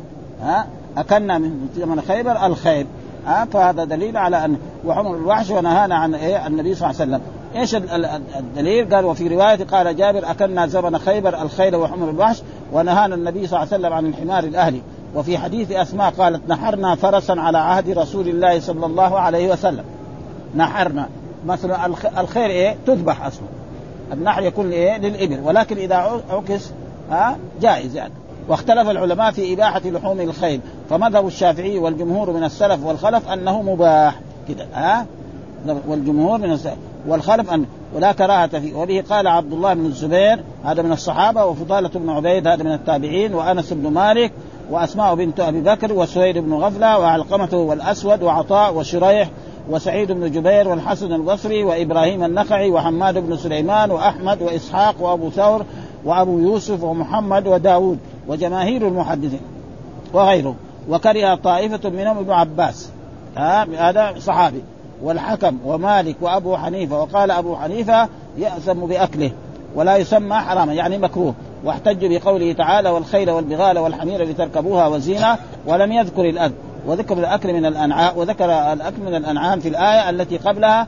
[0.43, 0.67] ها؟
[0.97, 2.87] اكلنا من زمن خيبر الخيل.
[3.53, 7.21] فهذا دليل على أن وحمر الوحش ونهانا عن إيه؟ النبي صلى الله عليه وسلم.
[7.55, 12.41] إيش الدليل؟ قال وفي رواية قال جابر أكلنا زمن خيبر الخيل وحمر الوحش
[12.73, 14.81] ونهانا النبي صلى الله عليه وسلم عن الحمار الأهلي.
[15.15, 19.83] وفي حديث أسماء قالت نحرنا فرسا على عهد رسول الله صلى الله عليه وسلم.
[20.55, 21.07] نحرنا.
[21.45, 21.85] مثلا
[22.17, 23.47] الخير إيه؟ تذبح أصلا.
[24.13, 25.39] النحر يكون إيه؟ للإبل.
[25.43, 26.71] ولكن إذا عكس
[27.11, 28.13] ها؟ جائز يعني.
[28.47, 30.61] واختلف العلماء في إباحة لحوم الخيل.
[30.89, 34.19] فمذهب الشافعي والجمهور من السلف والخلف أنه مباح.
[34.49, 35.05] كده ها؟
[35.87, 36.77] والجمهور من السلف.
[37.07, 38.75] والخلف أن ولا كراهة فيه.
[38.75, 43.33] وبه قال عبد الله بن الزبير هذا من الصحابة وفضالة بن عبيد هذا من التابعين
[43.33, 44.31] وأنس بن مالك
[44.71, 49.29] وأسماء بنت أبي بكر وسهير بن غفلة وعلقمة والأسود وعطاء وشريح
[49.69, 55.65] وسعيد بن جبير والحسن البصري وإبراهيم النخعي وحماد بن سليمان وأحمد وإسحاق وأبو ثور
[56.05, 59.41] وأبو يوسف ومحمد وداود وجماهير المحدثين
[60.13, 60.55] وغيره
[60.89, 62.89] وكره طائفة منهم ابن عباس.
[63.35, 64.61] هذا صحابي.
[65.03, 69.31] والحكم ومالك وأبو حنيفة وقال أبو حنيفة يأثم بأكله
[69.75, 71.33] ولا يسمى حراما يعني مكروه.
[71.63, 75.37] واحتج بقوله تعالى والخيل والبغال والحمير لتركبوها وزينة
[75.67, 76.53] ولم يذكر الاكل
[76.87, 80.87] وذكر الأكل من الأنعام وذكر الأكل من الأنعام في الآية التي قبلها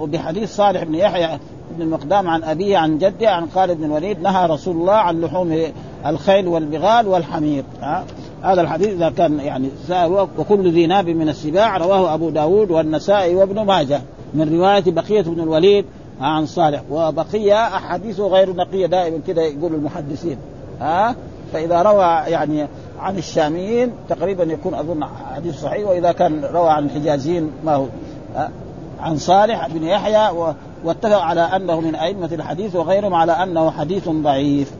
[0.00, 1.38] وبحديث صالح بن يحيى
[1.76, 5.62] بن المقدام عن أبيه عن جده عن خالد بن الوليد نهى رسول الله عن لحوم
[6.06, 7.64] الخيل والبغال والحمير.
[8.42, 9.68] هذا الحديث إذا كان يعني
[10.38, 14.00] وكل ذي ناب من السباع رواه أبو داود والنسائي وابن ماجه
[14.34, 15.84] من رواية بقية بن الوليد
[16.20, 16.82] عن صالح.
[16.90, 20.38] وبقية أحاديثه غير نقية دائما كده يقول المحدثين.
[20.80, 21.14] ها؟
[21.52, 22.66] فإذا روى يعني
[23.00, 27.86] عن الشاميين تقريبا يكون أظن حديث صحيح وإذا كان روى عن الحجازيين ما هو.
[29.00, 30.30] عن صالح بن يحيى
[30.84, 34.72] واتفق على أنه من أئمة الحديث وغيرهم على أنه حديث ضعيف.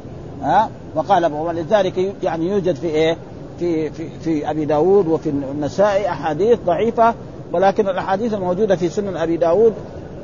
[0.43, 3.17] ها؟ وقال ولذلك يعني يوجد في إيه؟
[3.59, 7.15] في في في أبي داود وفي النسائي أحاديث ضعيفة
[7.53, 9.75] ولكن الأحاديث الموجودة في سنن أبي داود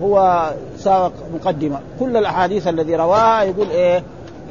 [0.03, 1.81] هو ساق مقدمة.
[2.01, 4.03] كل الأحاديث الذي رواها يقول إيه؟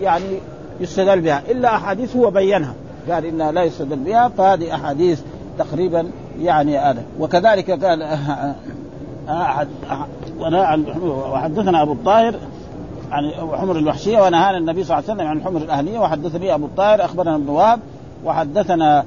[0.01, 0.39] يعني
[0.79, 1.43] يستدل بها.
[1.51, 2.73] إلا أحاديث هو بينها.
[3.09, 5.21] قال إنها لا يستدل بها فهذه أحاديث
[5.57, 6.09] تقريبا
[6.41, 7.03] يعني هذا.
[7.19, 8.03] وكذلك قال
[11.31, 12.35] وحدثنا أبو الطاهر
[13.11, 17.05] عن حمر الوحشية ونهانا النبي صلى الله عليه وسلم عن الحمر الأهلية وحدثني أبو الطاهر
[17.05, 17.49] أخبرنا ابن
[18.25, 19.05] وحدثنا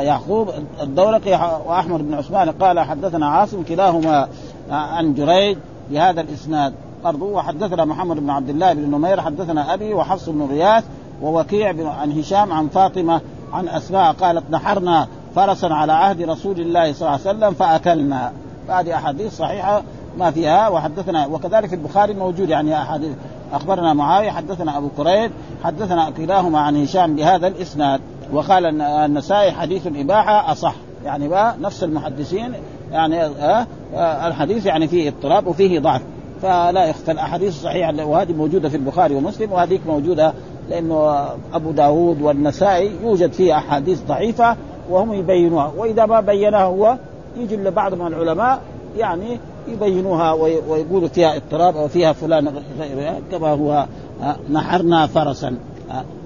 [0.00, 0.50] يعقوب
[0.82, 1.32] الدورقي
[1.66, 4.28] وأحمد بن عثمان قال حدثنا عاصم كلاهما
[4.70, 5.58] عن جريج
[5.90, 6.72] بهذا الإسناد.
[7.04, 10.84] برضه وحدثنا محمد بن عبد الله بن نمير حدثنا أبي وحفص بن غياث
[11.22, 11.68] ووكيع
[12.00, 13.20] عن هشام عن فاطمة
[13.52, 18.32] عن أسماء قالت نحرنا فرسا على عهد رسول الله صلى الله عليه وسلم فأكلنا.
[18.68, 19.82] هذه أحاديث صحيحة
[20.18, 20.68] ما فيها.
[20.68, 23.12] وحدثنا وكذلك البخاري موجود يعني أحاديث.
[23.52, 25.30] أخبرنا معاوية حدثنا أبو كريب
[25.64, 28.00] حدثنا كلاهما عن هشام بهذا الإسناد.
[28.32, 30.74] وقال النسائي حديث الاباحه أصح.
[31.04, 32.52] يعني بقى نفس المحدثين
[32.92, 36.02] يعني آه آه الحديث يعني فيه اضطراب وفيه ضعف.
[36.42, 40.32] فلا يخفى الأحاديث الصحيحه وهذه موجودة في البخاري ومسلم وهذيك موجودة
[40.70, 44.56] لأنه أبو داود والنسائي يوجد فيه أحاديث ضعيفة
[44.90, 45.72] وهم يبينوها.
[45.76, 46.96] وإذا ما بينها هو
[47.36, 48.60] يجي لبعض من العلماء
[48.98, 50.32] يعني يبينوها
[50.68, 52.52] ويقولوا فيها اضطراب أو فيها فلان
[53.32, 53.86] كما هو
[54.50, 55.54] نحرنا فرسا.